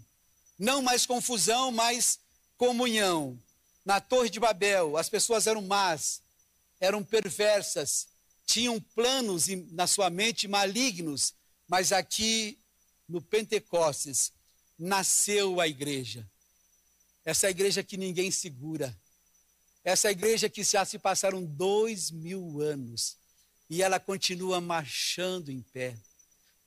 [0.59, 2.19] Não mais confusão, mas
[2.59, 3.41] comunhão.
[3.83, 6.21] Na Torre de Babel, as pessoas eram más,
[6.79, 8.07] eram perversas,
[8.45, 11.33] tinham planos na sua mente malignos,
[11.67, 12.59] mas aqui
[13.09, 14.31] no Pentecostes
[14.77, 16.29] nasceu a igreja.
[17.25, 18.95] Essa igreja que ninguém segura,
[19.83, 23.17] essa igreja que já se passaram dois mil anos
[23.69, 25.97] e ela continua marchando em pé.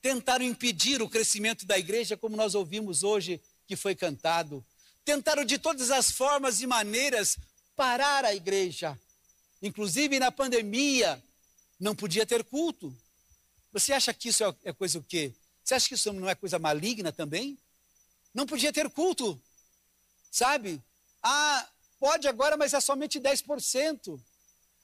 [0.00, 4.64] Tentaram impedir o crescimento da igreja, como nós ouvimos hoje que foi cantado.
[5.04, 7.36] Tentaram de todas as formas e maneiras
[7.76, 8.98] parar a igreja.
[9.62, 11.22] Inclusive na pandemia,
[11.78, 12.94] não podia ter culto.
[13.72, 15.34] Você acha que isso é, é coisa o quê?
[15.62, 17.58] Você acha que isso não é coisa maligna também?
[18.32, 19.40] Não podia ter culto,
[20.30, 20.82] sabe?
[21.22, 21.68] Ah,
[22.04, 24.20] Pode agora, mas é somente 10%.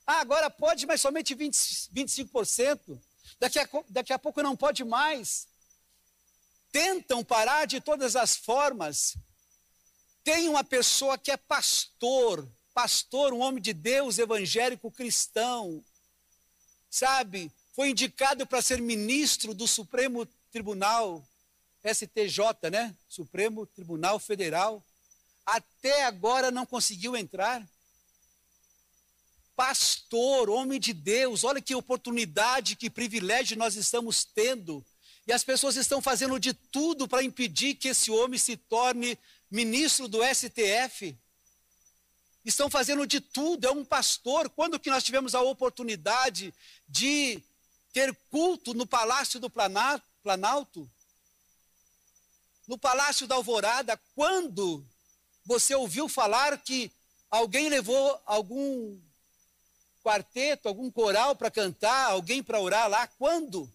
[0.07, 1.55] Ah, agora pode, mas somente 20,
[1.95, 2.99] 25%.
[3.39, 5.47] Daqui a, daqui a pouco não pode mais.
[6.73, 9.19] Tentam parar de todas as formas.
[10.25, 15.85] Tem uma pessoa que é pastor, pastor, um homem de Deus, evangélico cristão,
[16.89, 17.53] sabe?
[17.75, 21.23] Foi indicado para ser ministro do Supremo Tribunal,
[21.85, 22.97] STJ, né?
[23.07, 24.83] Supremo Tribunal Federal
[25.51, 27.67] até agora não conseguiu entrar.
[29.57, 34.85] Pastor, homem de Deus, olha que oportunidade, que privilégio nós estamos tendo.
[35.27, 39.19] E as pessoas estão fazendo de tudo para impedir que esse homem se torne
[39.51, 41.17] ministro do STF.
[42.45, 44.49] Estão fazendo de tudo, é um pastor.
[44.49, 46.55] Quando que nós tivemos a oportunidade
[46.89, 47.43] de
[47.93, 50.91] ter culto no Palácio do Planalto?
[52.67, 54.87] No Palácio da Alvorada, quando
[55.51, 56.93] você ouviu falar que
[57.29, 58.97] alguém levou algum
[60.01, 63.09] quarteto, algum coral para cantar, alguém para orar lá?
[63.19, 63.69] Quando?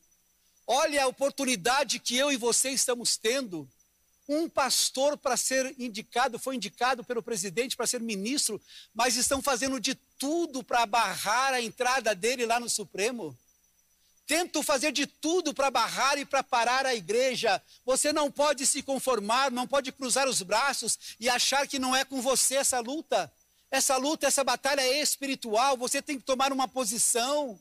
[0.65, 3.69] Olha a oportunidade que eu e você estamos tendo.
[4.27, 8.59] um pastor para ser indicado, foi indicado pelo presidente para ser ministro,
[8.93, 13.37] mas estão fazendo de tudo para barrar a entrada dele lá no Supremo.
[14.27, 17.61] Tentam fazer de tudo para barrar e para parar a igreja.
[17.85, 22.03] Você não pode se conformar, não pode cruzar os braços e achar que não é
[22.03, 23.31] com você essa luta.
[23.69, 25.77] Essa luta, essa batalha é espiritual.
[25.77, 27.59] Você tem que tomar uma posição.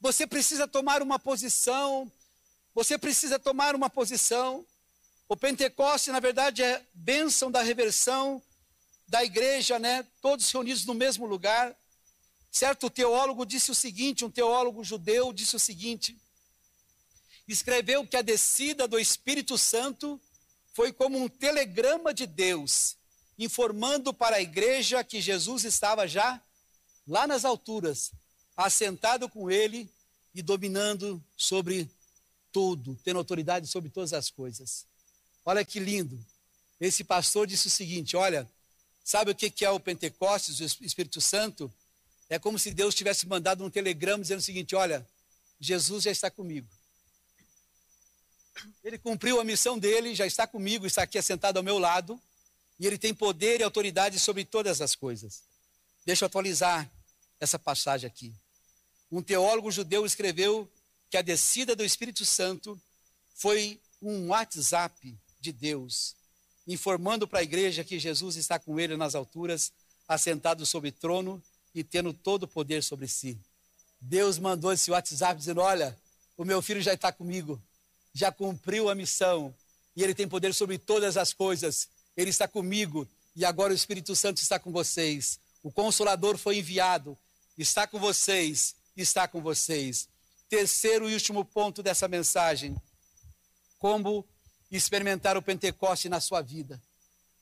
[0.00, 2.10] Você precisa tomar uma posição.
[2.74, 4.64] Você precisa tomar uma posição.
[5.28, 8.42] O Pentecoste, na verdade, é bênção da reversão
[9.08, 10.06] da igreja, né?
[10.22, 11.74] Todos reunidos no mesmo lugar.
[12.50, 16.18] Certo teólogo disse o seguinte, um teólogo judeu disse o seguinte:
[17.46, 20.20] escreveu que a descida do Espírito Santo
[20.72, 22.96] foi como um telegrama de Deus,
[23.38, 26.42] informando para a igreja que Jesus estava já
[27.06, 28.12] lá nas alturas,
[28.56, 29.88] assentado com ele
[30.34, 31.90] e dominando sobre
[32.52, 34.86] tudo, tendo autoridade sobre todas as coisas.
[35.44, 36.24] Olha que lindo.
[36.80, 38.48] Esse pastor disse o seguinte: olha,
[39.04, 41.72] sabe o que é o Pentecostes, o Espírito Santo?
[42.30, 45.04] É como se Deus tivesse mandado um telegrama dizendo o seguinte: olha,
[45.58, 46.68] Jesus já está comigo.
[48.84, 52.20] Ele cumpriu a missão dele, já está comigo, está aqui assentado ao meu lado,
[52.78, 55.42] e ele tem poder e autoridade sobre todas as coisas.
[56.06, 56.88] Deixa eu atualizar
[57.40, 58.32] essa passagem aqui.
[59.10, 60.70] Um teólogo judeu escreveu
[61.10, 62.80] que a descida do Espírito Santo
[63.34, 66.14] foi um WhatsApp de Deus,
[66.66, 69.72] informando para a igreja que Jesus está com ele nas alturas,
[70.06, 71.42] assentado sobre trono
[71.74, 73.38] e tendo todo o poder sobre si.
[74.00, 75.96] Deus mandou esse WhatsApp dizendo: Olha,
[76.36, 77.60] o meu filho já está comigo,
[78.14, 79.54] já cumpriu a missão
[79.94, 81.88] e ele tem poder sobre todas as coisas.
[82.16, 85.38] Ele está comigo e agora o Espírito Santo está com vocês.
[85.62, 87.16] O Consolador foi enviado,
[87.58, 90.08] está com vocês, está com vocês.
[90.48, 92.74] Terceiro e último ponto dessa mensagem:
[93.78, 94.26] como
[94.70, 96.80] experimentar o Pentecoste na sua vida.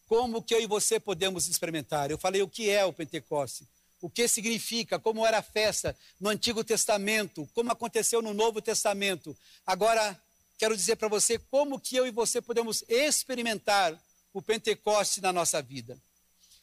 [0.06, 2.10] Como que eu e você podemos experimentar?
[2.10, 3.68] Eu falei o que é o Pentecoste,
[4.00, 9.36] o que significa, como era a festa no Antigo Testamento, como aconteceu no Novo Testamento.
[9.66, 10.20] Agora,
[10.56, 14.00] quero dizer para você como que eu e você podemos experimentar
[14.32, 15.98] o Pentecoste na nossa vida.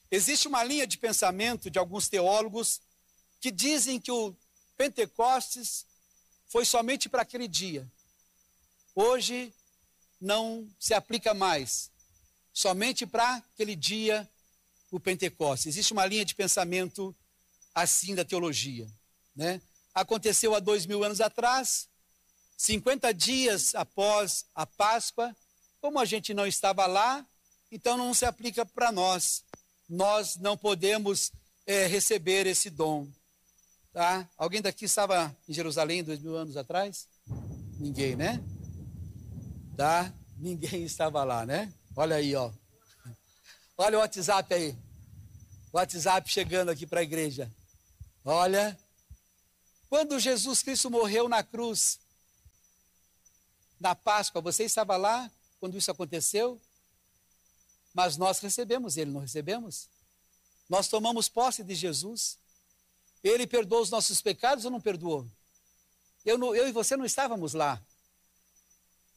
[0.09, 2.79] Existe uma linha de pensamento de alguns teólogos
[3.41, 4.35] que dizem que o
[4.77, 5.85] Pentecostes
[6.47, 7.85] foi somente para aquele dia.
[8.93, 9.53] Hoje
[10.21, 11.91] não se aplica mais
[12.53, 14.27] somente para aquele dia,
[14.89, 15.67] o Pentecostes.
[15.67, 17.13] Existe uma linha de pensamento
[17.75, 18.87] assim da teologia.
[19.35, 19.61] Né?
[19.93, 21.89] Aconteceu há dois mil anos atrás,
[22.57, 25.35] 50 dias após a Páscoa,
[25.81, 27.25] como a gente não estava lá,
[27.71, 29.43] então não se aplica para nós.
[29.87, 31.31] Nós não podemos
[31.67, 33.07] é, receber esse dom.
[33.91, 34.27] Tá?
[34.37, 37.07] Alguém daqui estava em Jerusalém dois mil anos atrás?
[37.77, 38.41] Ninguém, né?
[39.75, 40.11] Tá?
[40.37, 41.71] Ninguém estava lá, né?
[41.95, 42.51] Olha aí, ó.
[43.77, 44.75] Olha o WhatsApp aí.
[45.71, 47.51] WhatsApp chegando aqui para a igreja.
[48.25, 48.75] Olha.
[49.87, 51.99] Quando Jesus Cristo morreu na cruz,
[53.79, 56.59] na Páscoa, você estava lá quando isso aconteceu?
[57.93, 59.87] Mas nós recebemos ele, não recebemos?
[60.67, 62.39] Nós tomamos posse de Jesus.
[63.23, 65.29] Ele perdoou os nossos pecados ou não perdoou?
[66.25, 67.79] Eu, eu e você não estávamos lá.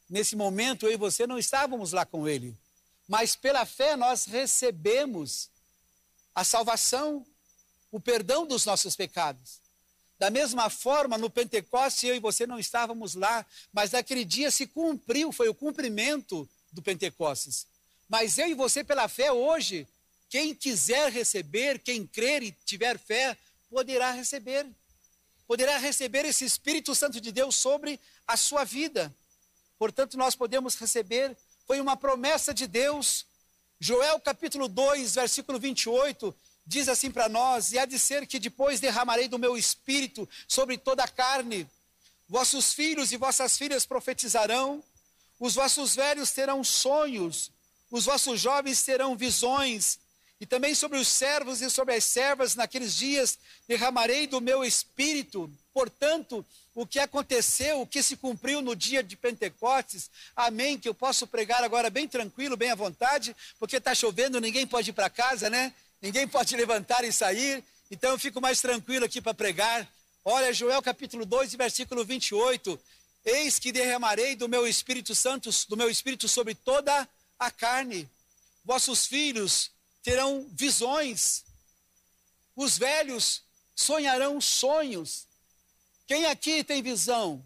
[0.07, 2.55] Nesse momento, eu e você não estávamos lá com ele.
[3.07, 5.49] Mas pela fé nós recebemos
[6.33, 7.25] a salvação,
[7.91, 9.59] o perdão dos nossos pecados.
[10.17, 14.67] Da mesma forma, no Pentecoste, eu e você não estávamos lá, mas naquele dia se
[14.67, 17.65] cumpriu, foi o cumprimento do Pentecostes.
[18.07, 19.87] Mas eu e você, pela fé, hoje,
[20.29, 23.37] quem quiser receber, quem crer e tiver fé,
[23.69, 24.67] poderá receber.
[25.47, 29.13] Poderá receber esse Espírito Santo de Deus sobre a sua vida
[29.79, 33.25] portanto nós podemos receber, foi uma promessa de Deus.
[33.79, 38.79] Joel capítulo 2, versículo 28, diz assim para nós: E há de ser que depois
[38.79, 41.67] derramarei do meu espírito sobre toda a carne,
[42.27, 44.83] vossos filhos e vossas filhas profetizarão,
[45.39, 47.51] os vossos velhos terão sonhos,
[47.89, 49.99] os vossos jovens terão visões,
[50.39, 55.51] e também sobre os servos e sobre as servas naqueles dias derramarei do meu espírito.
[55.73, 60.93] Portanto, o que aconteceu, o que se cumpriu no dia de Pentecostes, amém, que eu
[60.93, 65.09] posso pregar agora bem tranquilo, bem à vontade, porque está chovendo, ninguém pode ir para
[65.09, 65.73] casa, né?
[66.01, 69.87] Ninguém pode levantar e sair, então eu fico mais tranquilo aqui para pregar.
[70.23, 72.79] Olha, Joel capítulo 2, versículo 28.
[73.25, 78.09] Eis que derramarei do meu Espírito Santo, do meu Espírito sobre toda a carne.
[78.63, 79.71] Vossos filhos
[80.01, 81.43] terão visões.
[82.55, 83.43] Os velhos
[83.75, 85.27] sonharão sonhos.
[86.07, 87.43] Quem aqui tem visão?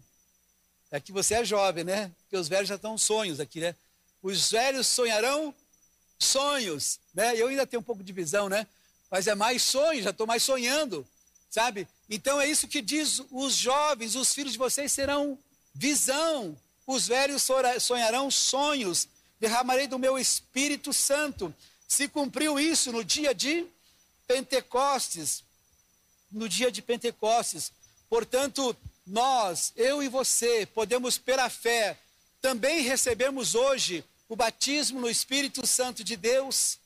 [0.90, 2.12] É que você é jovem, né?
[2.22, 3.74] Porque os velhos já estão sonhos aqui, né?
[4.24, 5.54] os velhos sonharão
[6.18, 7.34] sonhos, né?
[7.36, 8.66] Eu ainda tenho um pouco de visão, né?
[9.10, 11.06] Mas é mais sonho, já estou mais sonhando,
[11.50, 11.86] sabe?
[12.08, 15.38] Então é isso que diz: os jovens, os filhos de vocês serão
[15.74, 16.56] visão,
[16.86, 17.46] os velhos
[17.80, 19.08] sonharão sonhos,
[19.40, 21.54] derramarei do meu Espírito Santo.
[21.86, 23.66] Se cumpriu isso no dia de
[24.26, 25.44] Pentecostes,
[26.30, 27.72] no dia de Pentecostes.
[28.08, 31.98] Portanto, nós, eu e você, podemos pela fé
[32.44, 36.78] também recebemos hoje o batismo no Espírito Santo de Deus.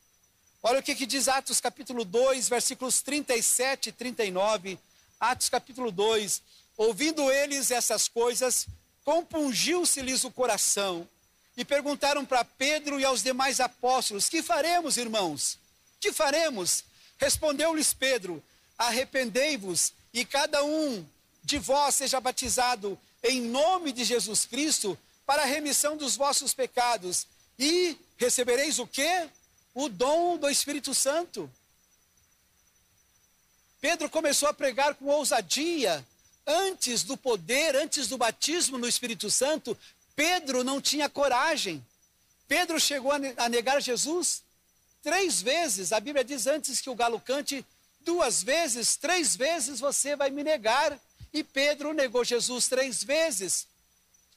[0.62, 4.78] Olha o que, que diz Atos capítulo 2, versículos 37 e 39.
[5.20, 6.42] Atos capítulo 2.
[6.76, 8.66] Ouvindo eles essas coisas,
[9.04, 11.08] compungiu-se-lhes o coração
[11.56, 15.58] e perguntaram para Pedro e aos demais apóstolos: Que faremos, irmãos?
[16.00, 16.84] Que faremos?
[17.18, 18.42] Respondeu-lhes Pedro:
[18.76, 21.04] Arrependei-vos e cada um
[21.42, 24.98] de vós seja batizado em nome de Jesus Cristo
[25.28, 27.26] para a remissão dos vossos pecados
[27.58, 29.28] e recebereis o quê?
[29.74, 31.50] O dom do Espírito Santo.
[33.78, 36.02] Pedro começou a pregar com ousadia.
[36.46, 39.76] Antes do poder, antes do batismo no Espírito Santo,
[40.16, 41.86] Pedro não tinha coragem.
[42.48, 44.42] Pedro chegou a negar Jesus
[45.02, 45.92] três vezes.
[45.92, 47.62] A Bíblia diz antes que o galo cante,
[48.00, 50.98] duas vezes, três vezes você vai me negar.
[51.34, 53.68] E Pedro negou Jesus três vezes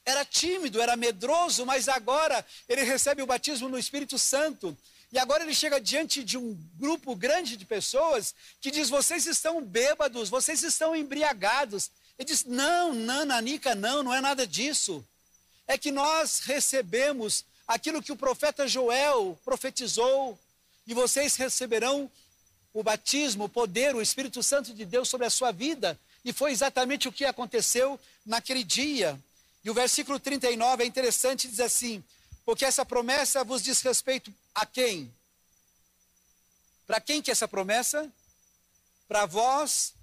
[0.04, 4.76] era tímido, era medroso, mas agora ele recebe o batismo no Espírito Santo.
[5.12, 9.62] E agora ele chega diante de um grupo grande de pessoas que diz: vocês estão
[9.62, 11.90] bêbados, vocês estão embriagados.
[12.18, 15.04] Ele diz: não, não, Nanica, não, não é nada disso.
[15.66, 20.38] É que nós recebemos aquilo que o profeta Joel profetizou,
[20.86, 22.10] e vocês receberão
[22.72, 25.98] o batismo, o poder, o Espírito Santo de Deus sobre a sua vida.
[26.24, 29.18] E foi exatamente o que aconteceu naquele dia.
[29.64, 32.02] E o versículo 39 é interessante, diz assim:
[32.44, 35.12] porque essa promessa vos diz respeito a quem?
[36.86, 38.12] Para quem que é essa promessa?
[39.06, 39.94] Para vós,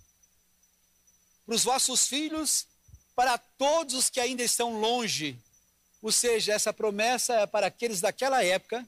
[1.45, 2.67] para os vossos filhos,
[3.15, 5.37] para todos os que ainda estão longe.
[6.01, 8.87] Ou seja, essa promessa é para aqueles daquela época,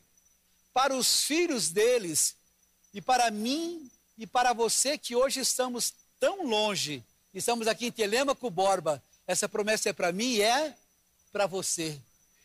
[0.74, 2.36] para os filhos deles,
[2.94, 7.04] e para mim e para você que hoje estamos tão longe.
[7.34, 10.76] Estamos aqui em Telemaco Borba, essa promessa é para mim e é
[11.32, 12.00] para você.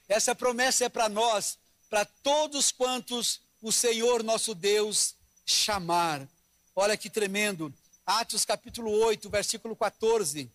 [0.08, 1.58] Essa promessa é para nós,
[1.90, 5.14] para todos quantos o Senhor nosso Deus
[5.44, 6.26] chamar.
[6.74, 7.72] Olha que tremendo.
[8.04, 10.50] Atos capítulo 8, versículo 14.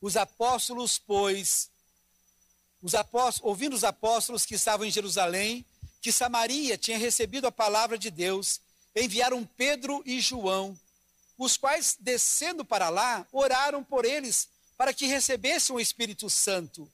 [0.00, 1.68] Os apóstolos, pois,
[2.82, 5.64] os apóstolos, ouvindo os apóstolos que estavam em Jerusalém,
[6.00, 8.60] que Samaria tinha recebido a palavra de Deus,
[8.94, 10.78] enviaram Pedro e João,
[11.36, 16.90] os quais, descendo para lá, oraram por eles para que recebessem o Espírito Santo,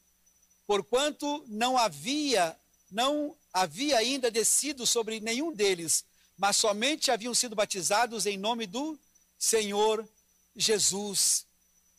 [0.67, 2.57] porquanto não havia,
[2.91, 6.05] não havia ainda descido sobre nenhum deles,
[6.37, 8.99] mas somente haviam sido batizados em nome do
[9.39, 10.09] Senhor
[10.55, 11.45] Jesus.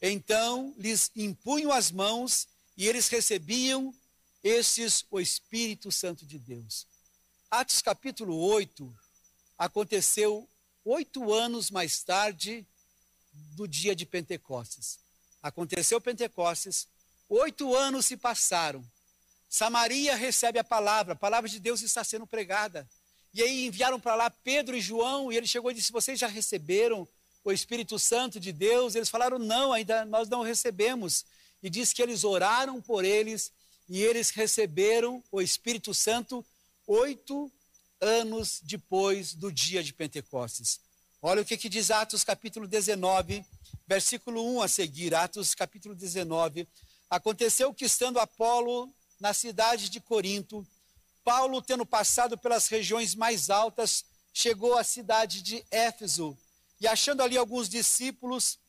[0.02, 3.94] Então lhes impunham as mãos e eles recebiam
[4.44, 6.86] esses o Espírito Santo de Deus.
[7.50, 8.94] Atos capítulo 8
[9.58, 10.50] aconteceu
[10.84, 12.66] oito anos mais tarde
[13.32, 15.03] do dia de Pentecostes.
[15.44, 16.88] Aconteceu Pentecostes,
[17.28, 18.84] oito anos se passaram.
[19.50, 22.90] Samaria recebe a palavra, a palavra de Deus está sendo pregada.
[23.34, 26.28] E aí enviaram para lá Pedro e João, e ele chegou e disse: Vocês já
[26.28, 27.08] receberam
[27.44, 28.96] o Espírito Santo de Deus?
[28.96, 31.26] Eles falaram: Não, ainda nós não recebemos.
[31.62, 33.52] E diz que eles oraram por eles,
[33.90, 36.46] e eles receberam o Espírito Santo
[36.88, 37.52] oito
[38.00, 40.80] anos depois do dia de Pentecostes.
[41.22, 43.46] Olha o que, que diz Atos capítulo 19,
[43.88, 46.68] versículo 1 a seguir, Atos capítulo 19.
[47.10, 50.66] Aconteceu que, estando Apolo na cidade de Corinto,
[51.24, 54.04] Paulo, tendo passado pelas regiões mais altas,
[54.34, 56.38] chegou à cidade de Éfeso
[56.82, 58.60] e, achando ali alguns discípulos,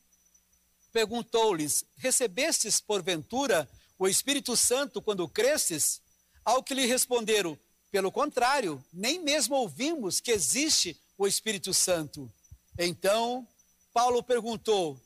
[0.93, 6.01] perguntou-lhes: Recebestes, porventura, o Espírito Santo quando cresces?
[6.45, 7.59] Ao que lhe responderam:
[7.91, 12.31] Pelo contrário, nem mesmo ouvimos que existe o Espírito Santo.
[12.79, 13.49] Então,
[13.93, 15.01] Paulo perguntou: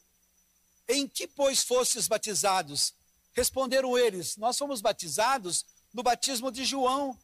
[0.88, 2.94] em que, pois, fostes batizados?
[3.32, 7.16] Responderam eles: Nós fomos batizados no batismo de João.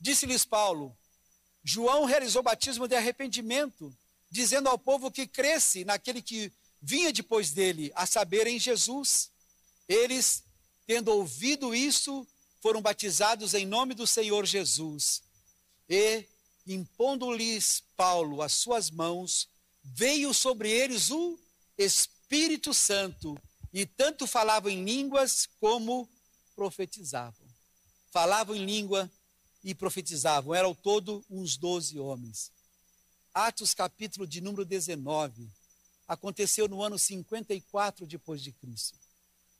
[0.00, 0.96] Disse-lhes Paulo:
[1.62, 3.94] João realizou batismo de arrependimento,
[4.30, 6.50] dizendo ao povo que cresce naquele que
[6.80, 9.30] vinha depois dele, a saber, em Jesus.
[9.86, 10.42] Eles,
[10.86, 12.26] tendo ouvido isso,
[12.60, 15.22] foram batizados em nome do Senhor Jesus.
[15.88, 16.26] E,
[16.66, 19.48] impondo-lhes Paulo as suas mãos,
[19.82, 21.38] veio sobre eles o
[21.76, 23.38] Espírito Espírito Santo
[23.70, 26.08] e tanto falavam em línguas como
[26.56, 27.46] profetizavam.
[28.10, 29.10] falavam em língua
[29.62, 30.54] e profetizavam.
[30.54, 32.50] Eram ao todo uns doze homens.
[33.34, 35.50] Atos capítulo de número 19
[36.08, 38.98] aconteceu no ano 54 depois de Cristo.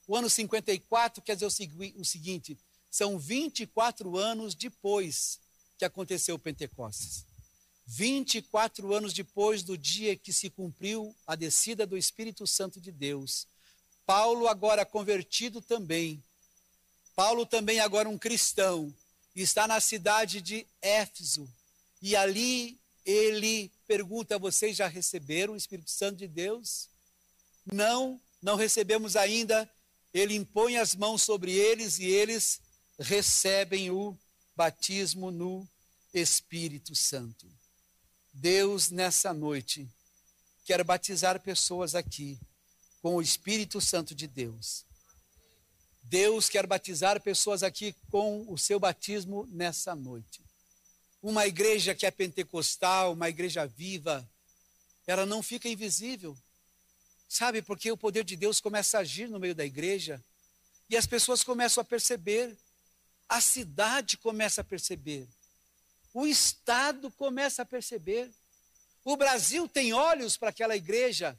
[0.07, 2.59] O ano 54 quer dizer o seguinte,
[2.91, 5.39] são 24 anos depois
[5.77, 7.27] que aconteceu o Pentecostes.
[7.87, 13.47] 24 anos depois do dia que se cumpriu a descida do Espírito Santo de Deus,
[14.07, 16.23] Paulo, agora convertido também,
[17.15, 18.95] Paulo também agora um cristão,
[19.35, 21.49] está na cidade de Éfeso,
[22.01, 26.89] e ali ele pergunta: vocês já receberam o Espírito Santo de Deus?
[27.73, 29.71] Não, não recebemos ainda.
[30.13, 32.61] Ele impõe as mãos sobre eles e eles
[32.99, 34.17] recebem o
[34.55, 35.67] batismo no
[36.13, 37.51] Espírito Santo.
[38.37, 39.89] Deus, nessa noite,
[40.65, 42.37] quer batizar pessoas aqui
[43.01, 44.85] com o Espírito Santo de Deus.
[46.03, 50.43] Deus quer batizar pessoas aqui com o seu batismo nessa noite.
[51.23, 54.29] Uma igreja que é pentecostal, uma igreja viva,
[55.07, 56.37] ela não fica invisível.
[57.29, 60.21] Sabe, porque o poder de Deus começa a agir no meio da igreja
[60.91, 62.57] e as pessoas começam a perceber,
[63.29, 65.29] a cidade começa a perceber
[66.15, 68.31] o Estado começa a perceber.
[69.05, 71.37] O Brasil tem olhos para aquela igreja,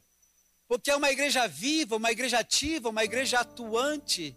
[0.68, 4.36] porque é uma igreja viva, uma igreja ativa, uma igreja atuante.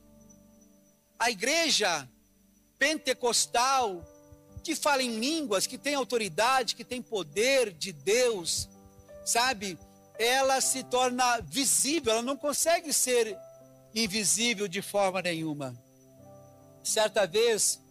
[1.19, 2.09] A igreja
[2.79, 4.01] pentecostal,
[4.63, 8.69] que fala em línguas, que tem autoridade, que tem poder de Deus,
[9.25, 9.77] sabe?
[10.17, 13.37] Ela se torna visível, ela não consegue ser
[13.93, 15.75] invisível de forma nenhuma.
[16.81, 17.81] Certa vez,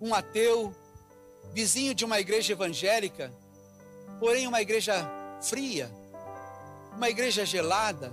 [0.00, 0.74] um ateu
[1.52, 3.32] vizinho de uma igreja evangélica,
[4.18, 5.08] porém uma igreja
[5.42, 5.90] fria,
[6.94, 8.12] uma igreja gelada.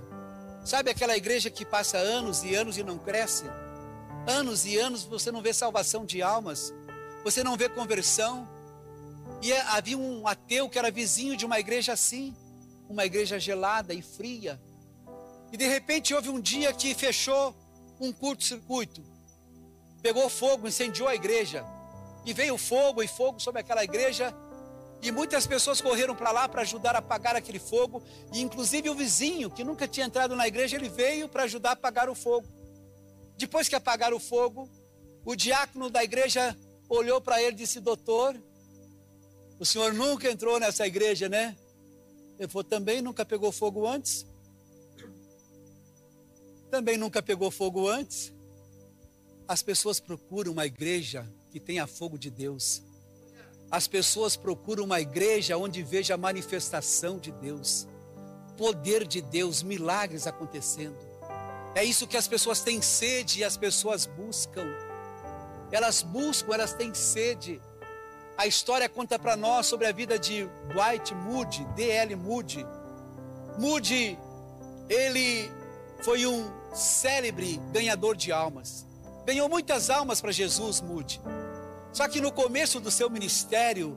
[0.64, 3.44] Sabe aquela igreja que passa anos e anos e não cresce?
[4.26, 6.72] Anos e anos você não vê salvação de almas,
[7.22, 8.48] você não vê conversão.
[9.42, 12.34] E é, havia um ateu que era vizinho de uma igreja assim,
[12.88, 14.60] uma igreja gelada e fria.
[15.52, 17.54] E de repente houve um dia que fechou
[18.00, 19.02] um curto-circuito,
[20.02, 21.64] pegou fogo, incendiou a igreja
[22.24, 24.34] e veio fogo e fogo sobre aquela igreja.
[25.02, 28.02] E muitas pessoas correram para lá para ajudar a apagar aquele fogo.
[28.32, 31.72] E inclusive o vizinho, que nunca tinha entrado na igreja, ele veio para ajudar a
[31.72, 32.48] apagar o fogo.
[33.36, 34.68] Depois que apagaram o fogo,
[35.24, 36.56] o diácono da igreja
[36.88, 38.40] olhou para ele e disse: Doutor,
[39.58, 41.54] o senhor nunca entrou nessa igreja, né?
[42.38, 44.26] Ele falou: Também nunca pegou fogo antes?
[46.70, 48.32] Também nunca pegou fogo antes?
[49.46, 52.82] As pessoas procuram uma igreja que tenha fogo de Deus.
[53.70, 57.86] As pessoas procuram uma igreja onde veja a manifestação de Deus,
[58.56, 60.98] poder de Deus, milagres acontecendo.
[61.72, 64.66] É isso que as pessoas têm sede e as pessoas buscam.
[65.70, 67.62] Elas buscam, elas têm sede.
[68.36, 72.16] A história conta para nós sobre a vida de Dwight Moody, D.L.
[72.16, 72.66] Moody.
[73.60, 74.18] Moody,
[74.88, 75.48] ele
[76.02, 78.84] foi um célebre ganhador de almas.
[79.24, 81.20] Ganhou muitas almas para Jesus, Moody.
[81.94, 83.96] Só que no começo do seu ministério,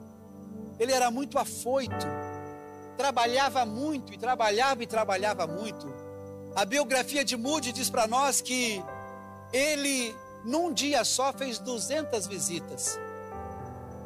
[0.78, 2.06] ele era muito afoito,
[2.96, 5.92] trabalhava muito, e trabalhava e trabalhava muito.
[6.54, 8.80] A biografia de Moody diz para nós que
[9.52, 12.96] ele, num dia só, fez 200 visitas.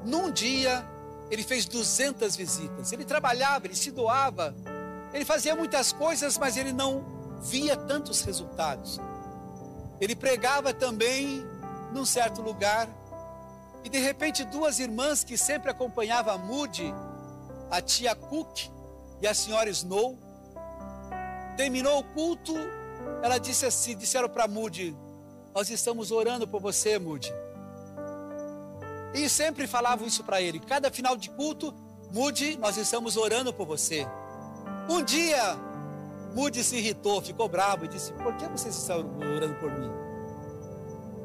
[0.02, 0.82] Num dia,
[1.30, 2.92] ele fez 200 visitas.
[2.92, 4.54] Ele trabalhava, ele se doava,
[5.12, 7.04] ele fazia muitas coisas, mas ele não
[7.42, 8.98] via tantos resultados.
[10.00, 11.44] Ele pregava também
[11.92, 12.88] num certo lugar
[13.84, 16.94] e de repente, duas irmãs que sempre acompanhavam a Moody,
[17.70, 18.68] a tia Cook
[19.20, 20.18] e a senhora Snow,
[21.56, 22.54] terminou o culto,
[23.22, 24.96] ela disse assim, disseram para Moody,
[25.54, 27.32] nós estamos orando por você, Moody.
[29.14, 30.58] E sempre falavam isso para ele.
[30.58, 31.74] Cada final de culto,
[32.12, 34.06] Moody, nós estamos orando por você.
[34.88, 35.56] Um dia,
[36.34, 39.90] Moody se irritou, ficou bravo e disse: Por que vocês estão orando por mim?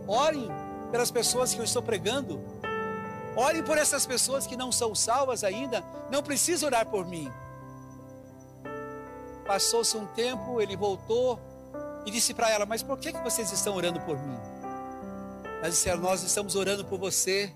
[0.06, 0.50] Orem
[0.92, 2.42] pelas pessoas que eu estou pregando.
[3.36, 5.84] Orem por essas pessoas que não são salvas ainda.
[6.10, 7.32] Não precisa orar por mim.
[9.46, 11.40] Passou-se um tempo, ele voltou
[12.06, 14.38] e disse para ela: Mas por que, que vocês estão orando por mim?
[15.60, 17.54] Elas disseram: Nós estamos orando por você,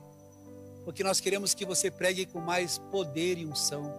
[0.85, 3.91] porque nós queremos que você pregue com mais poder e unção.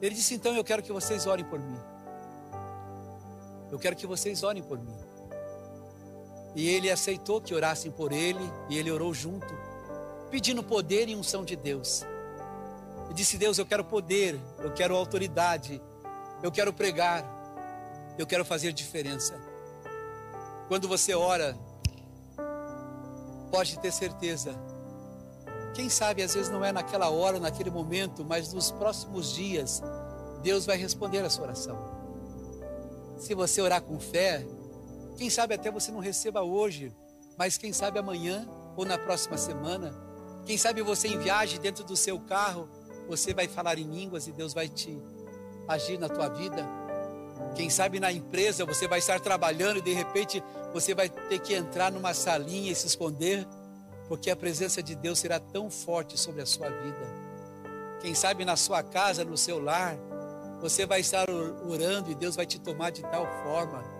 [0.00, 1.78] Ele disse: Então eu quero que vocês orem por mim.
[3.70, 5.09] Eu quero que vocês orem por mim.
[6.54, 9.54] E ele aceitou que orassem por ele, e ele orou junto,
[10.30, 12.04] pedindo poder e unção de Deus.
[13.10, 15.80] E disse: Deus, eu quero poder, eu quero autoridade,
[16.42, 17.24] eu quero pregar,
[18.18, 19.34] eu quero fazer diferença.
[20.68, 21.56] Quando você ora,
[23.50, 24.54] pode ter certeza.
[25.74, 29.82] Quem sabe às vezes não é naquela hora, naquele momento, mas nos próximos dias,
[30.42, 31.78] Deus vai responder a sua oração.
[33.18, 34.46] Se você orar com fé,
[35.16, 36.92] quem sabe até você não receba hoje,
[37.36, 39.94] mas quem sabe amanhã ou na próxima semana.
[40.46, 42.68] Quem sabe você em viagem dentro do seu carro,
[43.08, 44.96] você vai falar em línguas e Deus vai te
[45.68, 46.66] agir na tua vida.
[47.54, 50.42] Quem sabe na empresa você vai estar trabalhando e de repente
[50.72, 53.46] você vai ter que entrar numa salinha e se esconder,
[54.08, 57.20] porque a presença de Deus será tão forte sobre a sua vida.
[58.00, 59.96] Quem sabe na sua casa, no seu lar,
[60.60, 63.99] você vai estar orando e Deus vai te tomar de tal forma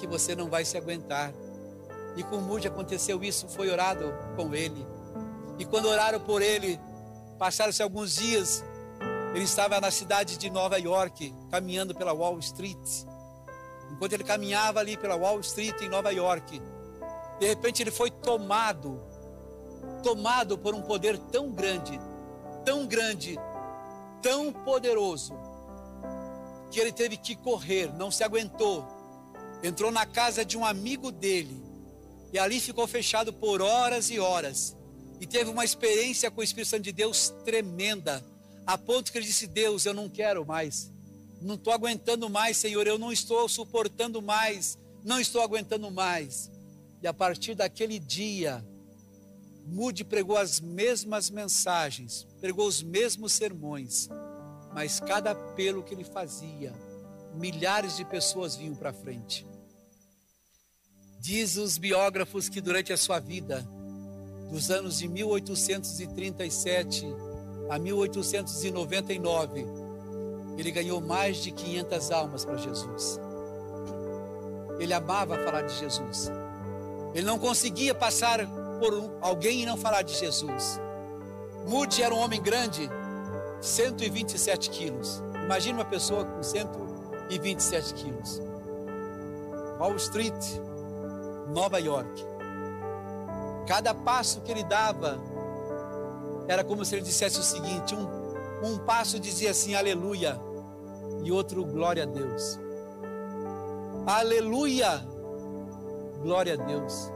[0.00, 1.32] que você não vai se aguentar.
[2.16, 4.86] E com Mude aconteceu isso, foi orado com ele.
[5.58, 6.80] E quando oraram por ele,
[7.38, 8.64] passaram-se alguns dias,
[9.34, 13.04] ele estava na cidade de Nova York, caminhando pela Wall Street.
[13.92, 16.60] Enquanto ele caminhava ali pela Wall Street em Nova York,
[17.38, 19.00] de repente ele foi tomado,
[20.02, 22.00] tomado por um poder tão grande,
[22.64, 23.38] tão grande,
[24.22, 25.34] tão poderoso,
[26.70, 28.99] que ele teve que correr, não se aguentou.
[29.62, 31.60] Entrou na casa de um amigo dele
[32.32, 34.76] e ali ficou fechado por horas e horas.
[35.20, 38.24] E teve uma experiência com o Espírito Santo de Deus tremenda
[38.66, 40.90] a ponto que ele disse: Deus, eu não quero mais,
[41.40, 46.50] não estou aguentando mais, Senhor, eu não estou suportando mais, não estou aguentando mais.
[47.02, 48.64] E a partir daquele dia,
[49.66, 54.08] Mude pregou as mesmas mensagens, pregou os mesmos sermões,
[54.72, 56.72] mas cada apelo que ele fazia,
[57.34, 59.49] milhares de pessoas vinham para frente.
[61.20, 63.62] Diz os biógrafos que durante a sua vida,
[64.50, 67.06] dos anos de 1837
[67.68, 69.66] a 1899,
[70.56, 73.20] ele ganhou mais de 500 almas para Jesus.
[74.78, 76.32] Ele amava falar de Jesus.
[77.14, 78.40] Ele não conseguia passar
[78.78, 80.80] por alguém e não falar de Jesus.
[81.68, 82.88] Moody era um homem grande,
[83.60, 85.22] 127 quilos.
[85.44, 88.40] Imagina uma pessoa com 127 quilos.
[89.78, 90.69] Wall Street,
[91.50, 92.24] Nova York.
[93.66, 95.18] Cada passo que ele dava
[96.48, 98.06] era como se ele dissesse o seguinte: um,
[98.62, 100.40] um passo dizia assim, aleluia,
[101.22, 102.58] e outro, glória a Deus.
[104.06, 105.04] Aleluia,
[106.22, 107.10] glória a Deus.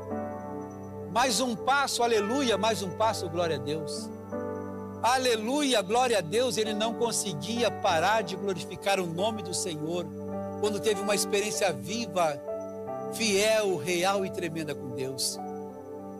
[1.12, 4.10] Mais um passo, aleluia, mais um passo, glória a Deus.
[5.02, 6.56] Aleluia, glória a Deus.
[6.56, 10.06] Ele não conseguia parar de glorificar o nome do Senhor
[10.60, 12.40] quando teve uma experiência viva,
[13.16, 15.38] fiel, real e tremenda com Deus.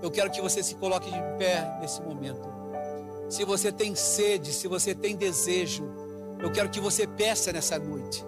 [0.03, 2.55] Eu quero que você se coloque de pé nesse momento
[3.28, 5.84] se você tem sede, se você tem desejo,
[6.40, 8.24] eu quero que você peça nessa noite.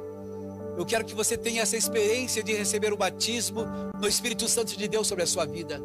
[0.76, 3.64] Eu quero que você tenha essa experiência de receber o batismo
[4.00, 5.80] no Espírito Santo de Deus sobre a sua vida.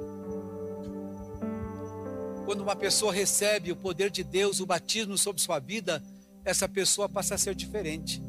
[2.46, 6.04] Quando uma pessoa recebe o poder de Deus, o batismo sobre sua vida,
[6.44, 8.22] essa pessoa passa a ser diferente.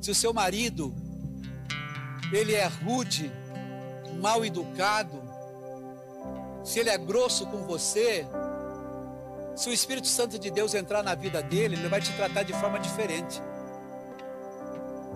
[0.00, 0.94] Se o seu marido
[2.32, 3.30] ele é rude,
[4.14, 5.22] mal educado,
[6.62, 8.26] se ele é grosso com você,
[9.54, 12.52] se o Espírito Santo de Deus entrar na vida dele, ele vai te tratar de
[12.52, 13.40] forma diferente.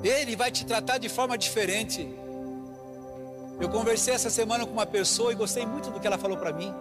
[0.02, 2.08] Ele vai te tratar de forma diferente.
[3.60, 6.52] Eu conversei essa semana com uma pessoa e gostei muito do que ela falou para
[6.52, 6.72] mim.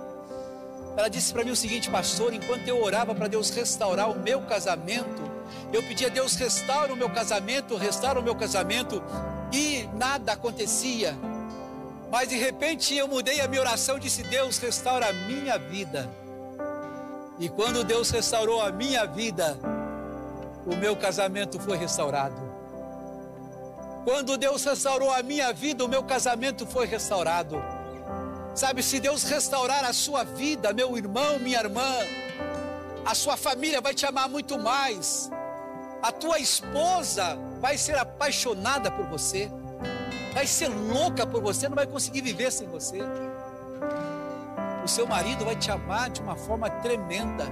[0.95, 4.41] Ela disse para mim o seguinte, pastor: enquanto eu orava para Deus restaurar o meu
[4.41, 5.24] casamento,
[5.74, 9.01] eu pedia a Deus restaura o meu casamento, restaura o meu casamento,
[9.51, 11.15] e nada acontecia.
[12.10, 16.10] Mas de repente eu mudei a minha oração e disse: Deus restaura a minha vida.
[17.39, 19.58] E quando Deus restaurou a minha vida,
[20.66, 22.47] o meu casamento foi restaurado.
[24.03, 27.62] Quando Deus restaurou a minha vida, o meu casamento foi restaurado.
[28.55, 31.93] Sabe, se Deus restaurar a sua vida, meu irmão, minha irmã,
[33.05, 35.30] a sua família vai te amar muito mais.
[36.01, 39.51] A tua esposa vai ser apaixonada por você,
[40.38, 42.99] vai ser louca por você, não vai conseguir viver sem você
[44.88, 47.45] o seu marido vai te amar de uma forma tremenda.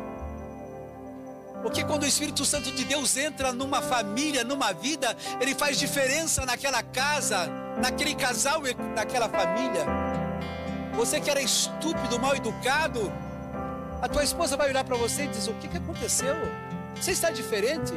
[1.62, 6.46] Porque quando o Espírito Santo de Deus entra numa família, numa vida, ele faz diferença
[6.46, 9.86] naquela casa, naquele casal e naquela família.
[10.94, 13.12] Você que era estúpido, mal educado,
[14.02, 16.36] a tua esposa vai olhar para você e dizer: O que, que aconteceu?
[16.96, 17.92] Você está diferente?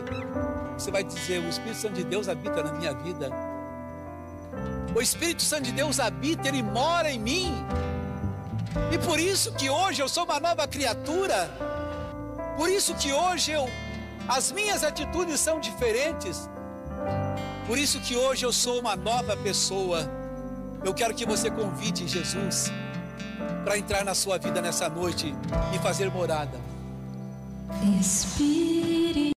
[0.76, 3.30] Você vai dizer: O Espírito Santo de Deus habita na minha vida.
[4.94, 7.52] O Espírito Santo de Deus habita, ele mora em mim.
[8.92, 11.50] E por isso que hoje eu sou uma nova criatura.
[12.56, 13.68] Por isso que hoje eu
[14.28, 16.48] as minhas atitudes são diferentes.
[17.66, 20.06] Por isso que hoje eu sou uma nova pessoa.
[20.84, 22.70] Eu quero que você convide Jesus
[23.64, 25.34] para entrar na sua vida nessa noite
[25.74, 26.60] e fazer morada.
[27.98, 29.32] Espírito.